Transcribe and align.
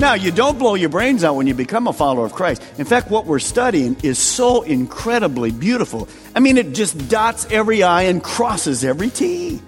Now, 0.00 0.14
you 0.14 0.30
don't 0.30 0.58
blow 0.58 0.76
your 0.76 0.88
brains 0.88 1.24
out 1.24 1.36
when 1.36 1.46
you 1.46 1.52
become 1.52 1.86
a 1.86 1.92
follower 1.92 2.24
of 2.24 2.32
Christ. 2.32 2.62
In 2.78 2.86
fact, 2.86 3.10
what 3.10 3.26
we're 3.26 3.38
studying 3.38 3.98
is 4.02 4.18
so 4.18 4.62
incredibly 4.62 5.50
beautiful. 5.50 6.08
I 6.34 6.40
mean, 6.40 6.56
it 6.56 6.72
just 6.72 7.10
dots 7.10 7.46
every 7.50 7.82
I 7.82 8.04
and 8.04 8.24
crosses 8.24 8.82
every 8.82 9.10
T. 9.10 9.60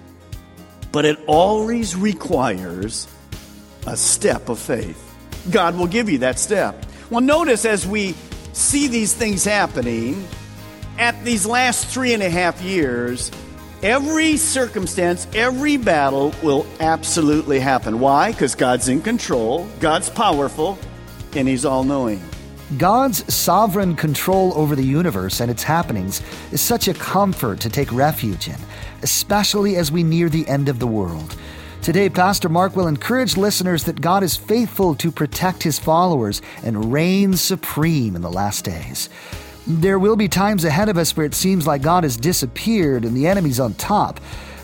But 0.91 1.05
it 1.05 1.19
always 1.27 1.95
requires 1.95 3.07
a 3.85 3.95
step 3.95 4.49
of 4.49 4.57
faith. 4.57 4.99
God 5.51 5.77
will 5.77 5.85
give 5.85 6.09
you 6.09 6.17
that 6.19 6.39
step. 6.39 6.83
Well, 7.11 7.21
notice 7.21 7.63
as 7.63 7.85
we 7.85 8.15
see 8.53 8.87
these 8.87 9.13
things 9.13 9.45
happening, 9.45 10.27
at 10.97 11.23
these 11.23 11.45
last 11.45 11.85
three 11.85 12.11
and 12.15 12.23
a 12.23 12.29
half 12.31 12.59
years, 12.59 13.31
every 13.83 14.37
circumstance, 14.37 15.27
every 15.35 15.77
battle 15.77 16.33
will 16.41 16.65
absolutely 16.79 17.59
happen. 17.59 17.99
Why? 17.99 18.31
Because 18.31 18.55
God's 18.55 18.87
in 18.87 19.01
control, 19.01 19.67
God's 19.79 20.09
powerful, 20.09 20.79
and 21.35 21.47
He's 21.47 21.65
all 21.65 21.83
knowing. 21.83 22.21
God's 22.77 23.31
sovereign 23.31 23.95
control 23.95 24.53
over 24.55 24.75
the 24.75 24.85
universe 24.85 25.41
and 25.41 25.51
its 25.51 25.61
happenings 25.61 26.21
is 26.51 26.61
such 26.61 26.87
a 26.87 26.93
comfort 26.93 27.59
to 27.59 27.69
take 27.69 27.91
refuge 27.91 28.47
in, 28.47 28.57
especially 29.03 29.75
as 29.75 29.91
we 29.91 30.01
near 30.01 30.29
the 30.29 30.47
end 30.47 30.69
of 30.69 30.79
the 30.79 30.87
world. 30.87 31.35
Today, 31.83 32.09
Pastor 32.09 32.47
Mark 32.47 32.77
will 32.77 32.87
encourage 32.87 33.35
listeners 33.35 33.83
that 33.83 33.99
God 33.99 34.23
is 34.23 34.37
faithful 34.37 34.95
to 34.95 35.11
protect 35.11 35.61
his 35.61 35.77
followers 35.77 36.41
and 36.63 36.93
reign 36.93 37.35
supreme 37.35 38.15
in 38.15 38.21
the 38.21 38.31
last 38.31 38.63
days. 38.63 39.09
There 39.65 39.97
will 39.97 40.17
be 40.17 40.27
times 40.27 40.65
ahead 40.65 40.89
of 40.89 40.97
us 40.97 41.15
where 41.15 41.25
it 41.25 41.33
seems 41.33 41.65
like 41.65 41.81
God 41.81 42.03
has 42.03 42.17
disappeared 42.17 43.05
and 43.05 43.15
the 43.15 43.27
enemy's 43.27 43.61
on 43.61 43.75
top. 43.75 44.19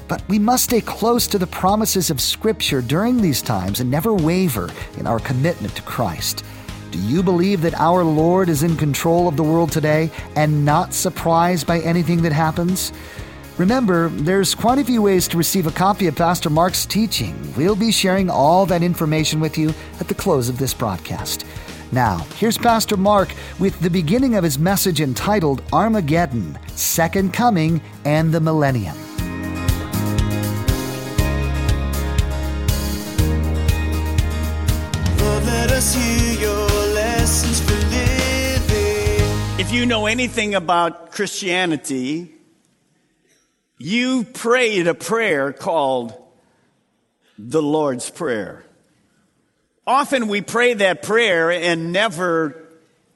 But 0.09 0.21
we 0.27 0.39
must 0.39 0.65
stay 0.65 0.81
close 0.81 1.25
to 1.27 1.37
the 1.37 1.47
promises 1.47 2.09
of 2.09 2.19
Scripture 2.19 2.81
during 2.81 3.21
these 3.21 3.41
times 3.41 3.79
and 3.79 3.89
never 3.89 4.13
waver 4.13 4.69
in 4.97 5.07
our 5.07 5.19
commitment 5.19 5.73
to 5.77 5.81
Christ. 5.83 6.43
Do 6.91 6.99
you 6.99 7.23
believe 7.23 7.61
that 7.61 7.79
our 7.79 8.03
Lord 8.03 8.49
is 8.49 8.63
in 8.63 8.75
control 8.75 9.29
of 9.29 9.37
the 9.37 9.43
world 9.43 9.71
today 9.71 10.11
and 10.35 10.65
not 10.65 10.93
surprised 10.93 11.65
by 11.65 11.79
anything 11.79 12.21
that 12.23 12.33
happens? 12.33 12.91
Remember, 13.57 14.09
there's 14.09 14.53
quite 14.53 14.79
a 14.79 14.83
few 14.83 15.01
ways 15.01 15.29
to 15.29 15.37
receive 15.37 15.67
a 15.67 15.71
copy 15.71 16.07
of 16.07 16.15
Pastor 16.15 16.49
Mark's 16.49 16.85
teaching. 16.85 17.53
We'll 17.55 17.75
be 17.75 17.91
sharing 17.91 18.29
all 18.29 18.65
that 18.65 18.83
information 18.83 19.39
with 19.39 19.57
you 19.57 19.73
at 20.01 20.09
the 20.09 20.15
close 20.15 20.49
of 20.49 20.57
this 20.57 20.73
broadcast. 20.73 21.45
Now, 21.91 22.17
here's 22.35 22.57
Pastor 22.57 22.97
Mark 22.97 23.33
with 23.57 23.79
the 23.79 23.89
beginning 23.89 24.35
of 24.35 24.43
his 24.43 24.59
message 24.59 25.01
entitled 25.01 25.63
Armageddon, 25.73 26.57
Second 26.75 27.33
Coming, 27.33 27.81
and 28.05 28.31
the 28.31 28.39
Millennium. 28.39 28.95
Lord, 35.17 35.43
let 35.45 35.71
us 35.71 35.95
hear 35.95 36.39
your 36.39 36.67
lessons 36.93 37.59
for 37.61 37.73
living. 37.73 39.59
If 39.59 39.71
you 39.71 39.87
know 39.87 40.05
anything 40.05 40.53
about 40.53 41.11
Christianity, 41.11 42.35
you 43.79 44.25
prayed 44.25 44.85
a 44.85 44.93
prayer 44.93 45.51
called 45.53 46.13
the 47.39 47.63
Lord's 47.63 48.11
Prayer. 48.11 48.63
Often 49.89 50.27
we 50.27 50.41
pray 50.41 50.75
that 50.75 51.01
prayer 51.01 51.49
and 51.49 51.91
never 51.91 52.69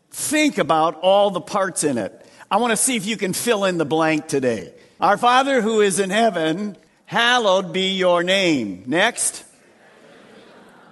think 0.09 0.57
about 0.57 0.99
all 1.01 1.29
the 1.29 1.39
parts 1.39 1.83
in 1.83 1.99
it. 1.99 2.25
I 2.49 2.57
want 2.57 2.71
to 2.71 2.77
see 2.77 2.95
if 2.95 3.05
you 3.05 3.15
can 3.15 3.33
fill 3.33 3.65
in 3.65 3.77
the 3.77 3.85
blank 3.85 4.27
today. 4.27 4.73
Our 4.99 5.15
Father 5.17 5.61
who 5.61 5.81
is 5.81 5.99
in 5.99 6.09
heaven, 6.09 6.75
hallowed 7.05 7.73
be 7.73 7.91
your 7.91 8.23
name. 8.23 8.85
Next. 8.87 9.43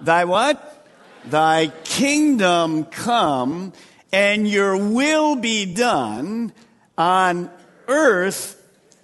Thy 0.00 0.24
what? 0.24 0.86
Thy 1.24 1.72
kingdom 1.82 2.84
come 2.84 3.72
and 4.12 4.46
your 4.46 4.76
will 4.76 5.34
be 5.34 5.66
done 5.74 6.52
on 6.96 7.50
earth 7.88 8.56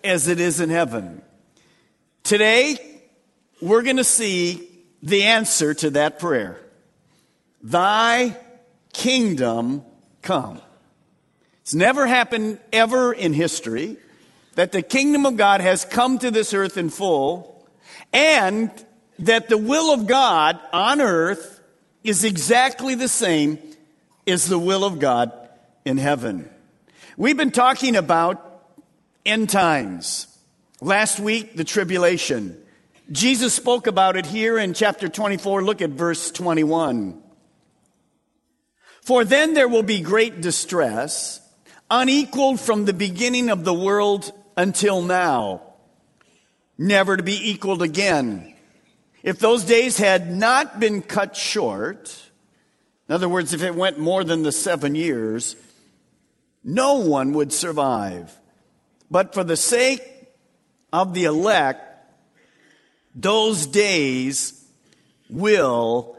as 0.04 0.28
it 0.28 0.38
is 0.38 0.60
in 0.60 0.70
heaven. 0.70 1.22
Today, 2.22 2.78
we're 3.60 3.82
going 3.82 3.96
to 3.96 4.04
see 4.04 4.70
the 5.02 5.24
answer 5.24 5.74
to 5.74 5.90
that 5.90 6.20
prayer. 6.20 6.60
Thy 7.70 8.34
kingdom 8.94 9.84
come. 10.22 10.62
It's 11.60 11.74
never 11.74 12.06
happened 12.06 12.60
ever 12.72 13.12
in 13.12 13.34
history 13.34 13.98
that 14.54 14.72
the 14.72 14.80
kingdom 14.80 15.26
of 15.26 15.36
God 15.36 15.60
has 15.60 15.84
come 15.84 16.18
to 16.20 16.30
this 16.30 16.54
earth 16.54 16.78
in 16.78 16.88
full 16.88 17.68
and 18.10 18.70
that 19.18 19.50
the 19.50 19.58
will 19.58 19.92
of 19.92 20.06
God 20.06 20.58
on 20.72 21.02
earth 21.02 21.60
is 22.02 22.24
exactly 22.24 22.94
the 22.94 23.06
same 23.06 23.58
as 24.26 24.46
the 24.46 24.58
will 24.58 24.82
of 24.82 24.98
God 24.98 25.30
in 25.84 25.98
heaven. 25.98 26.48
We've 27.18 27.36
been 27.36 27.50
talking 27.50 27.96
about 27.96 28.62
end 29.26 29.50
times. 29.50 30.26
Last 30.80 31.20
week, 31.20 31.54
the 31.54 31.64
tribulation. 31.64 32.56
Jesus 33.12 33.52
spoke 33.52 33.86
about 33.86 34.16
it 34.16 34.24
here 34.24 34.56
in 34.56 34.72
chapter 34.72 35.06
24. 35.06 35.62
Look 35.62 35.82
at 35.82 35.90
verse 35.90 36.30
21. 36.30 37.24
For 39.08 39.24
then 39.24 39.54
there 39.54 39.68
will 39.68 39.82
be 39.82 40.02
great 40.02 40.42
distress, 40.42 41.40
unequaled 41.90 42.60
from 42.60 42.84
the 42.84 42.92
beginning 42.92 43.48
of 43.48 43.64
the 43.64 43.72
world 43.72 44.30
until 44.54 45.00
now, 45.00 45.62
never 46.76 47.16
to 47.16 47.22
be 47.22 47.50
equaled 47.50 47.80
again. 47.80 48.54
If 49.22 49.38
those 49.38 49.64
days 49.64 49.96
had 49.96 50.30
not 50.30 50.78
been 50.78 51.00
cut 51.00 51.36
short, 51.36 52.22
in 53.08 53.14
other 53.14 53.30
words, 53.30 53.54
if 53.54 53.62
it 53.62 53.74
went 53.74 53.98
more 53.98 54.24
than 54.24 54.42
the 54.42 54.52
seven 54.52 54.94
years, 54.94 55.56
no 56.62 56.96
one 56.96 57.32
would 57.32 57.50
survive. 57.50 58.36
But 59.10 59.32
for 59.32 59.42
the 59.42 59.56
sake 59.56 60.02
of 60.92 61.14
the 61.14 61.24
elect, 61.24 61.80
those 63.14 63.64
days 63.64 64.62
will 65.30 66.14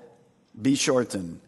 be 0.59 0.73
shortened. 0.73 1.39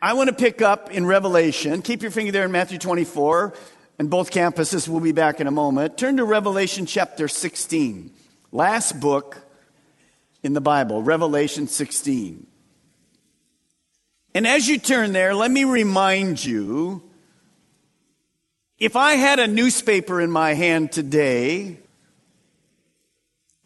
I 0.00 0.12
want 0.12 0.28
to 0.28 0.34
pick 0.34 0.60
up 0.60 0.90
in 0.90 1.06
Revelation. 1.06 1.80
Keep 1.80 2.02
your 2.02 2.10
finger 2.10 2.30
there 2.30 2.44
in 2.44 2.52
Matthew 2.52 2.76
24, 2.76 3.54
and 3.98 4.10
both 4.10 4.30
campuses 4.30 4.86
will 4.88 5.00
be 5.00 5.12
back 5.12 5.40
in 5.40 5.46
a 5.46 5.50
moment. 5.50 5.96
Turn 5.96 6.18
to 6.18 6.24
Revelation 6.24 6.84
chapter 6.84 7.28
16, 7.28 8.10
last 8.52 9.00
book 9.00 9.38
in 10.42 10.52
the 10.52 10.60
Bible, 10.60 11.02
Revelation 11.02 11.66
16. 11.66 12.46
And 14.34 14.46
as 14.46 14.68
you 14.68 14.78
turn 14.78 15.14
there, 15.14 15.34
let 15.34 15.50
me 15.50 15.64
remind 15.64 16.44
you 16.44 17.02
if 18.78 18.96
I 18.96 19.12
had 19.14 19.38
a 19.38 19.46
newspaper 19.46 20.20
in 20.20 20.30
my 20.30 20.52
hand 20.52 20.92
today 20.92 21.78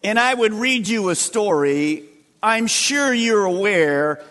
and 0.05 0.17
I 0.17 0.33
would 0.33 0.55
read 0.55 0.87
you 0.87 1.09
a 1.09 1.17
story, 1.17 2.05
I'm 2.41 2.69
sure 2.69 3.13
you're 3.13 3.45
aware 3.45 4.23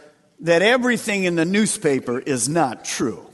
that 0.42 0.62
everything 0.62 1.26
in 1.26 1.36
the 1.36 1.46
newspaper 1.46 2.20
is 2.20 2.48
not 2.48 2.86
true. 2.86 3.26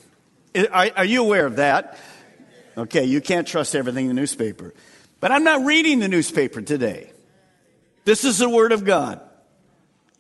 Are, 0.72 0.90
are, 0.98 1.06
you 1.06 1.22
aware 1.22 1.46
of 1.46 1.58
that? 1.58 2.00
Okay, 2.78 3.06
you 3.06 3.22
can't 3.22 3.48
trust 3.48 3.76
everything 3.76 4.10
in 4.10 4.16
the 4.16 4.20
newspaper. 4.20 4.74
But 5.20 5.32
I'm 5.32 5.44
not 5.44 5.66
reading 5.66 6.00
the 6.00 6.08
newspaper 6.08 6.62
today. 6.62 7.12
This 8.06 8.24
is 8.24 8.38
the 8.38 8.50
Word 8.50 8.72
of 8.72 8.86
God. 8.86 9.20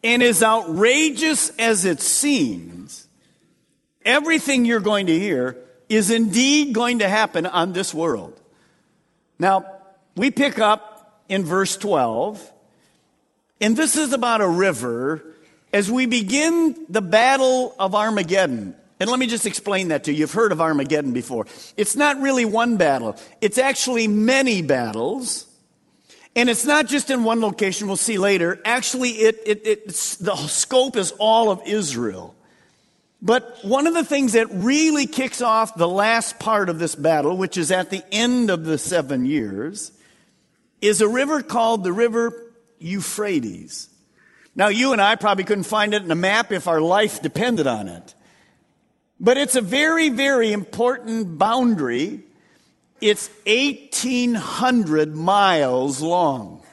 And 0.03 0.21
as 0.21 0.43
outrageous 0.43 1.49
as 1.57 1.85
it 1.85 2.01
seems, 2.01 3.07
everything 4.03 4.65
you're 4.65 4.79
going 4.79 5.07
to 5.07 5.17
hear 5.17 5.57
is 5.89 6.11
indeed 6.11 6.73
going 6.73 6.99
to 6.99 7.09
happen 7.09 7.45
on 7.45 7.73
this 7.73 7.93
world. 7.93 8.39
Now, 9.39 9.65
we 10.15 10.31
pick 10.31 10.59
up 10.59 11.23
in 11.27 11.43
verse 11.43 11.75
12, 11.77 12.51
and 13.61 13.75
this 13.75 13.95
is 13.95 14.13
about 14.13 14.41
a 14.41 14.47
river 14.47 15.34
As 15.75 15.91
we 15.91 16.05
begin 16.05 16.85
the 16.87 17.01
battle 17.01 17.75
of 17.77 17.95
Armageddon, 17.95 18.75
and 18.97 19.09
let 19.09 19.19
me 19.19 19.27
just 19.27 19.45
explain 19.45 19.89
that 19.89 20.05
to 20.05 20.13
you. 20.13 20.19
You've 20.19 20.31
heard 20.31 20.53
of 20.53 20.61
Armageddon 20.61 21.11
before. 21.11 21.47
It's 21.75 21.97
not 21.97 22.21
really 22.21 22.45
one 22.45 22.77
battle, 22.77 23.17
it's 23.41 23.57
actually 23.57 24.07
many 24.07 24.61
battles. 24.61 25.47
And 26.33 26.49
it's 26.49 26.63
not 26.63 26.87
just 26.87 27.09
in 27.09 27.25
one 27.25 27.41
location, 27.41 27.87
we'll 27.87 27.97
see 27.97 28.17
later. 28.17 28.61
Actually, 28.63 29.09
it, 29.09 29.41
it, 29.45 29.87
the 30.21 30.35
scope 30.47 30.95
is 30.95 31.11
all 31.19 31.51
of 31.51 31.61
Israel. 31.65 32.35
But 33.21 33.59
one 33.63 33.85
of 33.85 33.93
the 33.93 34.05
things 34.05 34.31
that 34.33 34.47
really 34.51 35.07
kicks 35.07 35.41
off 35.41 35.75
the 35.75 35.89
last 35.89 36.39
part 36.39 36.69
of 36.69 36.79
this 36.79 36.95
battle, 36.95 37.35
which 37.35 37.57
is 37.57 37.69
at 37.69 37.89
the 37.89 38.03
end 38.13 38.49
of 38.49 38.63
the 38.63 38.77
seven 38.77 39.25
years, 39.25 39.91
is 40.79 41.01
a 41.01 41.07
river 41.07 41.41
called 41.41 41.83
the 41.83 41.91
River 41.91 42.53
Euphrates. 42.79 43.89
Now, 44.55 44.69
you 44.69 44.93
and 44.93 45.01
I 45.01 45.15
probably 45.15 45.43
couldn't 45.43 45.65
find 45.65 45.93
it 45.93 46.03
in 46.03 46.11
a 46.11 46.15
map 46.15 46.51
if 46.51 46.67
our 46.67 46.79
life 46.79 47.21
depended 47.21 47.67
on 47.67 47.89
it. 47.89 48.15
But 49.19 49.37
it's 49.37 49.55
a 49.55 49.61
very, 49.61 50.09
very 50.09 50.53
important 50.53 51.37
boundary. 51.37 52.21
It's 53.01 53.29
1,800 53.45 55.15
miles 55.15 56.01
long. 56.01 56.63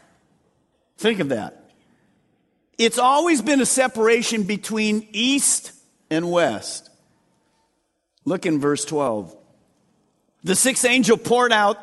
Think 0.96 1.20
of 1.20 1.31
that. 1.31 1.70
It's 2.79 2.99
always 2.99 3.43
been 3.43 3.61
a 3.61 3.67
separation 3.67 4.44
between 4.44 5.08
east 5.12 5.73
and 6.11 6.31
west. 6.31 6.90
Look 8.25 8.46
in 8.46 8.61
verse 8.61 8.85
12. 8.85 9.37
The 10.44 10.56
sixth 10.56 10.85
angel 10.85 11.17
poured 11.17 11.52
out 11.52 11.78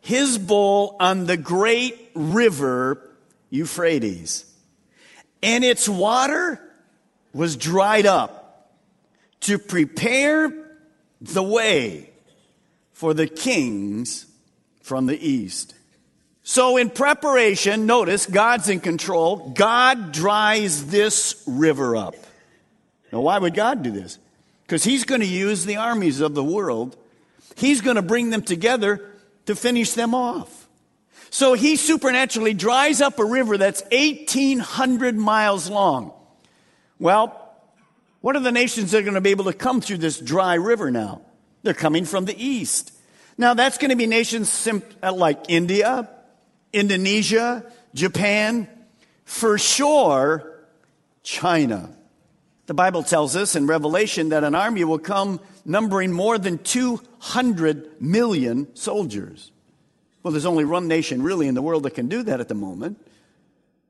his 0.00 0.36
bowl 0.38 0.96
on 1.00 1.26
the 1.26 1.36
great 1.36 2.10
river 2.14 3.00
Euphrates, 3.50 4.46
and 5.42 5.64
its 5.64 5.88
water 5.88 6.60
was 7.32 7.56
dried 7.56 8.06
up 8.06 8.70
to 9.40 9.58
prepare 9.58 10.52
the 11.20 11.42
way 11.42 12.10
for 12.92 13.14
the 13.14 13.26
kings 13.26 14.26
from 14.82 15.06
the 15.06 15.18
east. 15.18 15.74
So, 16.44 16.76
in 16.76 16.90
preparation, 16.90 17.86
notice 17.86 18.26
God's 18.26 18.68
in 18.68 18.80
control. 18.80 19.50
God 19.50 20.12
dries 20.12 20.86
this 20.86 21.42
river 21.46 21.94
up. 21.96 22.16
Now, 23.12 23.20
why 23.20 23.38
would 23.38 23.54
God 23.54 23.82
do 23.82 23.92
this? 23.92 24.18
Because 24.62 24.82
He's 24.82 25.04
going 25.04 25.20
to 25.20 25.26
use 25.26 25.64
the 25.64 25.76
armies 25.76 26.20
of 26.20 26.34
the 26.34 26.42
world, 26.42 26.96
He's 27.56 27.80
going 27.80 27.96
to 27.96 28.02
bring 28.02 28.30
them 28.30 28.42
together 28.42 29.08
to 29.46 29.54
finish 29.54 29.92
them 29.92 30.14
off. 30.14 30.61
So, 31.32 31.54
He 31.54 31.76
supernaturally 31.76 32.52
dries 32.52 33.00
up 33.00 33.18
a 33.18 33.24
river 33.24 33.56
that's 33.56 33.80
1,800 33.90 35.16
miles 35.16 35.70
long. 35.70 36.12
Well, 36.98 37.56
what 38.20 38.36
are 38.36 38.40
the 38.40 38.52
nations 38.52 38.90
that 38.90 38.98
are 38.98 39.02
going 39.02 39.14
to 39.14 39.22
be 39.22 39.30
able 39.30 39.46
to 39.46 39.54
come 39.54 39.80
through 39.80 39.96
this 39.96 40.20
dry 40.20 40.54
river 40.54 40.90
now? 40.90 41.22
They're 41.62 41.72
coming 41.72 42.04
from 42.04 42.26
the 42.26 42.36
east. 42.36 42.92
Now, 43.38 43.54
that's 43.54 43.78
going 43.78 43.88
to 43.88 43.96
be 43.96 44.06
nations 44.06 44.68
uh, 45.02 45.10
like 45.10 45.46
India, 45.48 46.06
Indonesia, 46.70 47.64
Japan, 47.94 48.68
for 49.24 49.56
sure, 49.56 50.66
China. 51.22 51.96
The 52.66 52.74
Bible 52.74 53.02
tells 53.02 53.36
us 53.36 53.56
in 53.56 53.66
Revelation 53.66 54.28
that 54.28 54.44
an 54.44 54.54
army 54.54 54.84
will 54.84 54.98
come 54.98 55.40
numbering 55.64 56.12
more 56.12 56.36
than 56.36 56.58
200 56.58 58.02
million 58.02 58.76
soldiers. 58.76 59.50
Well, 60.22 60.32
there's 60.32 60.46
only 60.46 60.64
one 60.64 60.88
nation 60.88 61.22
really 61.22 61.48
in 61.48 61.54
the 61.54 61.62
world 61.62 61.82
that 61.84 61.94
can 61.94 62.08
do 62.08 62.22
that 62.22 62.40
at 62.40 62.48
the 62.48 62.54
moment. 62.54 62.98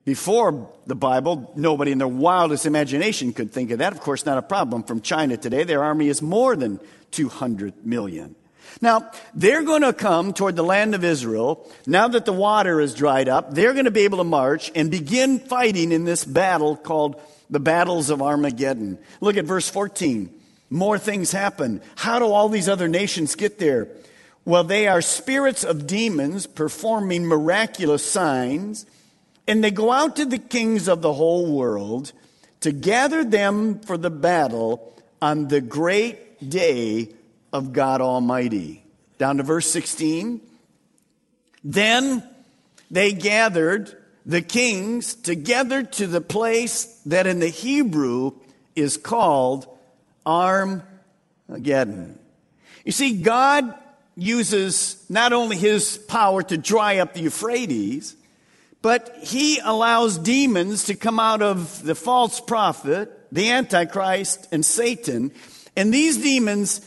Before 0.05 0.69
the 0.87 0.96
Bible, 0.96 1.52
nobody 1.55 1.93
in 1.93 1.99
their 1.99 2.08
wildest 2.08 2.67
imagination 2.67 3.32
could 3.32 3.52
think 3.52 3.70
of 3.70 3.79
that. 3.79 3.93
Of 3.93 4.00
course, 4.00 4.26
not 4.26 4.38
a 4.38 4.43
problem. 4.43 4.82
From 4.82 5.00
China 5.00 5.37
today, 5.37 5.62
their 5.62 5.84
army 5.84 6.08
is 6.08 6.20
more 6.20 6.56
than 6.56 6.81
200 7.12 7.87
million. 7.87 8.34
Now, 8.81 9.11
they're 9.34 9.62
going 9.62 9.82
to 9.82 9.93
come 9.93 10.32
toward 10.32 10.56
the 10.56 10.64
land 10.64 10.94
of 10.94 11.05
Israel. 11.05 11.70
Now 11.87 12.08
that 12.08 12.25
the 12.25 12.32
water 12.32 12.81
is 12.81 12.94
dried 12.94 13.29
up, 13.29 13.55
they're 13.55 13.75
going 13.75 13.84
to 13.84 13.90
be 13.90 14.02
able 14.02 14.19
to 14.19 14.25
march 14.25 14.73
and 14.75 14.90
begin 14.90 15.38
fighting 15.38 15.93
in 15.93 16.05
this 16.05 16.25
battle 16.25 16.76
called 16.76 17.20
the 17.50 17.61
battles 17.61 18.11
of 18.11 18.23
Armageddon. 18.23 18.99
Look 19.20 19.37
at 19.37 19.44
verse 19.44 19.69
14. 19.69 20.32
More 20.70 20.99
things 20.99 21.31
happen. 21.31 21.82
How 21.96 22.19
do 22.19 22.25
all 22.25 22.49
these 22.49 22.69
other 22.69 22.88
nations 22.88 23.34
get 23.37 23.58
there? 23.58 23.88
Well, 24.44 24.65
they 24.65 24.89
are 24.89 25.00
spirits 25.00 25.62
of 25.62 25.87
demons 25.87 26.47
performing 26.47 27.27
miraculous 27.27 28.05
signs 28.05 28.87
and 29.47 29.62
they 29.62 29.71
go 29.71 29.91
out 29.91 30.17
to 30.17 30.25
the 30.25 30.39
kings 30.39 30.89
of 30.89 31.03
the 31.03 31.12
whole 31.12 31.53
world 31.53 32.12
to 32.61 32.73
gather 32.73 33.25
them 33.25 33.81
for 33.81 33.97
the 33.97 34.11
battle 34.11 34.94
on 35.21 35.49
the 35.49 35.61
great 35.61 36.49
day 36.49 37.09
of 37.53 37.73
God 37.73 38.00
Almighty. 38.00 38.85
Down 39.19 39.37
to 39.39 39.43
verse 39.43 39.67
16. 39.69 40.41
Then 41.65 42.23
they 42.91 43.12
gathered 43.12 43.97
the 44.25 44.43
kings 44.43 45.15
together 45.15 45.83
to 45.83 46.06
the 46.06 46.21
place 46.21 46.85
that 47.06 47.27
in 47.27 47.41
the 47.41 47.49
Hebrew 47.49 48.33
is 48.77 48.97
called 48.97 49.67
Armageddon. 50.25 52.19
You 52.85 52.93
see, 52.93 53.21
God 53.23 53.75
uses 54.14 55.05
not 55.09 55.32
only 55.32 55.56
his 55.56 55.97
power 55.97 56.43
to 56.43 56.56
dry 56.56 56.99
up 56.99 57.14
the 57.14 57.20
Euphrates, 57.20 58.17
but 58.82 59.17
he 59.23 59.59
allows 59.61 60.19
demons 60.19 60.85
to 60.85 60.94
come 60.94 61.20
out 61.20 61.41
of 61.41 61.82
the 61.85 61.94
false 61.94 62.41
prophet, 62.41 63.11
the 63.31 63.50
Antichrist, 63.50 64.49
and 64.53 64.67
Satan. 64.67 65.32
And 65.76 65.94
these 65.94 66.19
demons, 66.19 66.81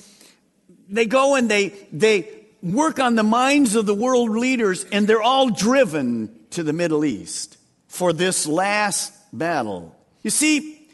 they 0.89 1.05
go 1.05 1.35
and 1.35 1.49
they, 1.49 1.69
they 1.91 2.45
work 2.61 2.99
on 2.99 3.15
the 3.15 3.23
minds 3.23 3.75
of 3.75 3.85
the 3.85 3.95
world 3.95 4.29
leaders, 4.29 4.85
and 4.91 5.07
they're 5.07 5.21
all 5.21 5.49
driven 5.49 6.37
to 6.51 6.63
the 6.63 6.73
Middle 6.73 7.05
East 7.05 7.57
for 7.87 8.11
this 8.11 8.45
last 8.45 9.13
battle. 9.31 9.95
You 10.21 10.29
see, 10.29 10.87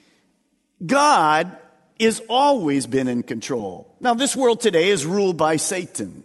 God 0.86 1.58
has 2.04 2.22
always 2.30 2.88
been 2.88 3.08
in 3.08 3.24
control. 3.24 3.96
Now, 4.00 4.14
this 4.14 4.36
world 4.36 4.62
today 4.62 4.90
is 4.90 5.06
ruled 5.06 5.38
by 5.38 5.58
Satan. 5.58 6.24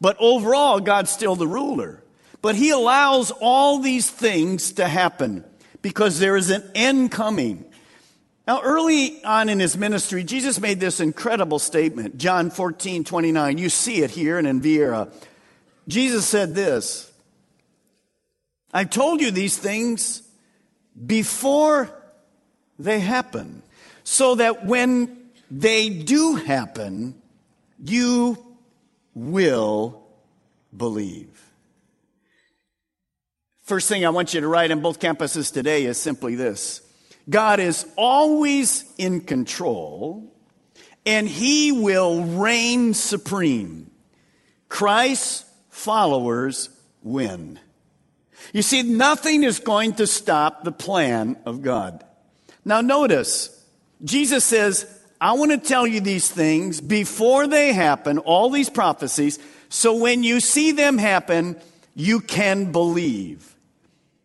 But 0.00 0.16
overall, 0.20 0.80
God's 0.80 1.10
still 1.10 1.36
the 1.36 1.46
ruler. 1.46 2.02
But 2.40 2.54
he 2.54 2.70
allows 2.70 3.30
all 3.30 3.80
these 3.80 4.08
things 4.08 4.72
to 4.72 4.86
happen 4.86 5.44
because 5.82 6.18
there 6.18 6.36
is 6.36 6.50
an 6.50 6.62
end 6.74 7.10
coming. 7.10 7.64
Now, 8.46 8.62
early 8.62 9.22
on 9.24 9.48
in 9.48 9.60
his 9.60 9.76
ministry, 9.76 10.24
Jesus 10.24 10.60
made 10.60 10.80
this 10.80 11.00
incredible 11.00 11.58
statement, 11.58 12.16
John 12.16 12.50
14, 12.50 13.04
29. 13.04 13.58
You 13.58 13.68
see 13.68 14.02
it 14.02 14.10
here 14.10 14.38
and 14.38 14.46
in 14.46 14.60
Viera. 14.60 15.12
Jesus 15.86 16.26
said 16.26 16.54
this 16.54 17.10
I've 18.72 18.90
told 18.90 19.20
you 19.20 19.30
these 19.30 19.56
things 19.56 20.22
before 21.06 21.90
they 22.78 23.00
happen, 23.00 23.62
so 24.10 24.36
that 24.36 24.64
when 24.64 25.28
they 25.50 25.90
do 25.90 26.36
happen, 26.36 27.14
you 27.84 28.42
will 29.14 30.02
believe. 30.74 31.52
First 33.64 33.86
thing 33.86 34.06
I 34.06 34.08
want 34.08 34.32
you 34.32 34.40
to 34.40 34.48
write 34.48 34.70
in 34.70 34.80
both 34.80 34.98
campuses 34.98 35.52
today 35.52 35.84
is 35.84 35.98
simply 35.98 36.36
this 36.36 36.80
God 37.28 37.60
is 37.60 37.84
always 37.96 38.90
in 38.96 39.20
control, 39.20 40.32
and 41.04 41.28
He 41.28 41.70
will 41.70 42.24
reign 42.24 42.94
supreme. 42.94 43.90
Christ's 44.70 45.44
followers 45.68 46.70
win. 47.02 47.60
You 48.54 48.62
see, 48.62 48.82
nothing 48.84 49.42
is 49.42 49.60
going 49.60 49.96
to 49.96 50.06
stop 50.06 50.64
the 50.64 50.72
plan 50.72 51.36
of 51.44 51.60
God. 51.60 52.02
Now, 52.64 52.80
notice, 52.80 53.54
Jesus 54.04 54.44
says, 54.44 54.86
I 55.20 55.32
want 55.32 55.50
to 55.50 55.58
tell 55.58 55.86
you 55.86 56.00
these 56.00 56.30
things 56.30 56.80
before 56.80 57.46
they 57.46 57.72
happen, 57.72 58.18
all 58.18 58.50
these 58.50 58.70
prophecies, 58.70 59.38
so 59.68 59.96
when 59.96 60.22
you 60.22 60.40
see 60.40 60.72
them 60.72 60.98
happen, 60.98 61.56
you 61.94 62.20
can 62.20 62.70
believe. 62.70 63.56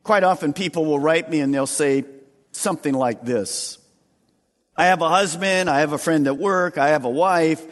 Quite 0.03 0.24
often 0.24 0.53
people 0.53 0.86
will 0.86 1.00
write 1.00 1.30
me 1.30 1.39
and 1.39 1.53
they'll 1.53 1.65
say 1.65 2.06
something 2.51 2.94
like 2.94 3.24
this. 3.24 3.80
I 4.75 4.86
have 4.86 5.01
a 5.01 5.10
husband, 5.10 5.70
I 5.70 5.80
have 5.80 5.94
a 5.94 5.98
friend 5.98 6.27
at 6.27 6.38
work, 6.38 6.77
I 6.77 6.89
have 6.89 7.06
a 7.06 7.10
wife. 7.10 7.63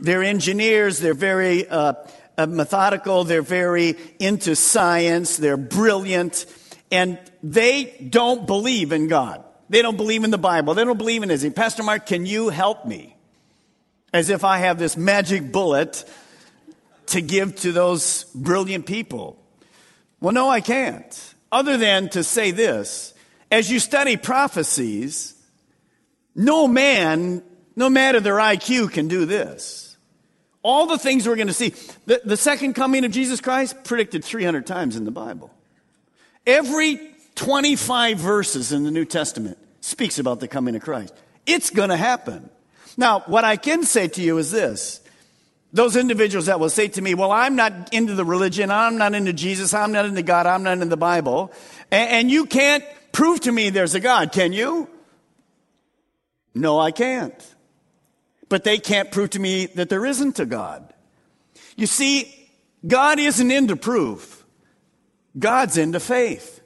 They're 0.00 0.22
engineers, 0.22 0.98
they're 0.98 1.14
very 1.14 1.68
uh, 1.68 1.94
uh, 2.36 2.46
methodical, 2.46 3.24
they're 3.24 3.42
very 3.42 3.96
into 4.18 4.56
science, 4.56 5.36
they're 5.36 5.56
brilliant, 5.56 6.46
and 6.90 7.18
they 7.42 8.08
don't 8.10 8.46
believe 8.46 8.92
in 8.92 9.08
God. 9.08 9.43
They 9.68 9.82
don't 9.82 9.96
believe 9.96 10.24
in 10.24 10.30
the 10.30 10.38
Bible. 10.38 10.74
They 10.74 10.84
don't 10.84 10.98
believe 10.98 11.22
in 11.22 11.30
anything. 11.30 11.52
Pastor 11.52 11.82
Mark, 11.82 12.06
can 12.06 12.26
you 12.26 12.48
help 12.48 12.84
me? 12.84 13.16
As 14.12 14.30
if 14.30 14.44
I 14.44 14.58
have 14.58 14.78
this 14.78 14.96
magic 14.96 15.50
bullet 15.50 16.04
to 17.06 17.20
give 17.20 17.56
to 17.56 17.72
those 17.72 18.24
brilliant 18.34 18.86
people. 18.86 19.36
Well, 20.20 20.32
no, 20.32 20.48
I 20.48 20.60
can't 20.60 21.34
other 21.54 21.76
than 21.76 22.08
to 22.08 22.24
say 22.24 22.50
this 22.50 23.14
as 23.50 23.70
you 23.70 23.78
study 23.78 24.16
prophecies, 24.16 25.40
no 26.34 26.66
man, 26.66 27.44
no 27.76 27.88
matter 27.88 28.18
their 28.18 28.36
IQ, 28.36 28.90
can 28.92 29.06
do 29.06 29.24
this. 29.24 29.96
All 30.62 30.86
the 30.86 30.98
things 30.98 31.28
we're 31.28 31.36
going 31.36 31.46
to 31.46 31.54
see, 31.54 31.74
the, 32.06 32.20
the 32.24 32.36
second 32.36 32.74
coming 32.74 33.04
of 33.04 33.12
Jesus 33.12 33.40
Christ 33.40 33.84
predicted 33.84 34.24
300 34.24 34.66
times 34.66 34.96
in 34.96 35.04
the 35.04 35.12
Bible. 35.12 35.52
Every 36.44 37.13
25 37.34 38.18
verses 38.18 38.72
in 38.72 38.84
the 38.84 38.90
New 38.90 39.04
Testament 39.04 39.58
speaks 39.80 40.18
about 40.18 40.40
the 40.40 40.48
coming 40.48 40.76
of 40.76 40.82
Christ. 40.82 41.14
It's 41.46 41.70
going 41.70 41.90
to 41.90 41.96
happen. 41.96 42.48
Now, 42.96 43.20
what 43.26 43.44
I 43.44 43.56
can 43.56 43.82
say 43.84 44.08
to 44.08 44.22
you 44.22 44.38
is 44.38 44.50
this. 44.50 45.00
Those 45.72 45.96
individuals 45.96 46.46
that 46.46 46.60
will 46.60 46.70
say 46.70 46.86
to 46.88 47.02
me, 47.02 47.14
well, 47.14 47.32
I'm 47.32 47.56
not 47.56 47.92
into 47.92 48.14
the 48.14 48.24
religion, 48.24 48.70
I'm 48.70 48.96
not 48.96 49.14
into 49.14 49.32
Jesus, 49.32 49.74
I'm 49.74 49.90
not 49.90 50.06
into 50.06 50.22
God, 50.22 50.46
I'm 50.46 50.62
not 50.62 50.74
into 50.74 50.86
the 50.86 50.96
Bible, 50.96 51.52
and, 51.90 52.10
and 52.10 52.30
you 52.30 52.46
can't 52.46 52.84
prove 53.10 53.40
to 53.40 53.52
me 53.52 53.70
there's 53.70 53.96
a 53.96 54.00
God, 54.00 54.30
can 54.30 54.52
you? 54.52 54.88
No, 56.54 56.78
I 56.78 56.92
can't. 56.92 57.34
But 58.48 58.62
they 58.62 58.78
can't 58.78 59.10
prove 59.10 59.30
to 59.30 59.40
me 59.40 59.66
that 59.66 59.88
there 59.88 60.06
isn't 60.06 60.38
a 60.38 60.46
God. 60.46 60.94
You 61.76 61.86
see, 61.86 62.32
God 62.86 63.18
isn't 63.18 63.50
into 63.50 63.74
proof. 63.74 64.44
God's 65.36 65.76
into 65.76 65.98
faith. 65.98 66.60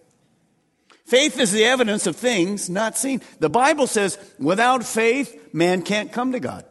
Faith 1.09 1.41
is 1.41 1.53
the 1.53 1.65
evidence 1.65 2.07
of 2.07 2.17
things 2.17 2.69
not 2.69 2.99
seen. 2.99 3.23
The 3.39 3.49
Bible 3.49 3.87
says, 3.87 4.19
without 4.39 4.85
faith, 4.85 5.55
man 5.55 5.81
can't 5.81 6.13
come 6.13 6.33
to 6.33 6.39
God. 6.39 6.67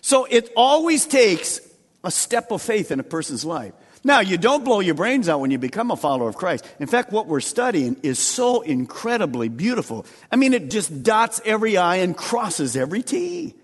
So 0.00 0.24
it 0.24 0.50
always 0.56 1.04
takes 1.04 1.60
a 2.02 2.10
step 2.10 2.52
of 2.52 2.62
faith 2.62 2.90
in 2.90 3.00
a 3.00 3.02
person's 3.02 3.44
life. 3.44 3.74
Now, 4.02 4.20
you 4.20 4.38
don't 4.38 4.64
blow 4.64 4.80
your 4.80 4.94
brains 4.94 5.28
out 5.28 5.40
when 5.40 5.50
you 5.50 5.58
become 5.58 5.90
a 5.90 5.96
follower 5.96 6.30
of 6.30 6.36
Christ. 6.36 6.66
In 6.78 6.86
fact, 6.86 7.12
what 7.12 7.26
we're 7.26 7.40
studying 7.40 7.98
is 8.02 8.18
so 8.18 8.62
incredibly 8.62 9.50
beautiful. 9.50 10.06
I 10.32 10.36
mean, 10.36 10.54
it 10.54 10.70
just 10.70 11.02
dots 11.02 11.42
every 11.44 11.76
I 11.76 11.96
and 11.96 12.16
crosses 12.16 12.76
every 12.76 13.02
T. 13.02 13.54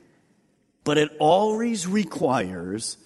But 0.85 0.99
it 0.99 1.11
always 1.19 1.87
requires 1.87 2.99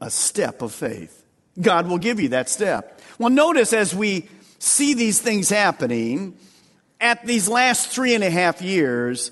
a 0.00 0.08
step 0.08 0.62
of 0.62 0.72
faith. 0.72 1.24
God 1.60 1.88
will 1.88 1.98
give 1.98 2.20
you 2.20 2.28
that 2.28 2.48
step. 2.48 3.00
Well, 3.18 3.30
notice 3.30 3.72
as 3.72 3.92
we 3.92 4.28
see 4.62 4.94
these 4.94 5.20
things 5.20 5.48
happening, 5.48 6.36
at 7.00 7.26
these 7.26 7.48
last 7.48 7.88
three 7.88 8.14
and 8.14 8.22
a 8.22 8.30
half 8.30 8.62
years, 8.62 9.30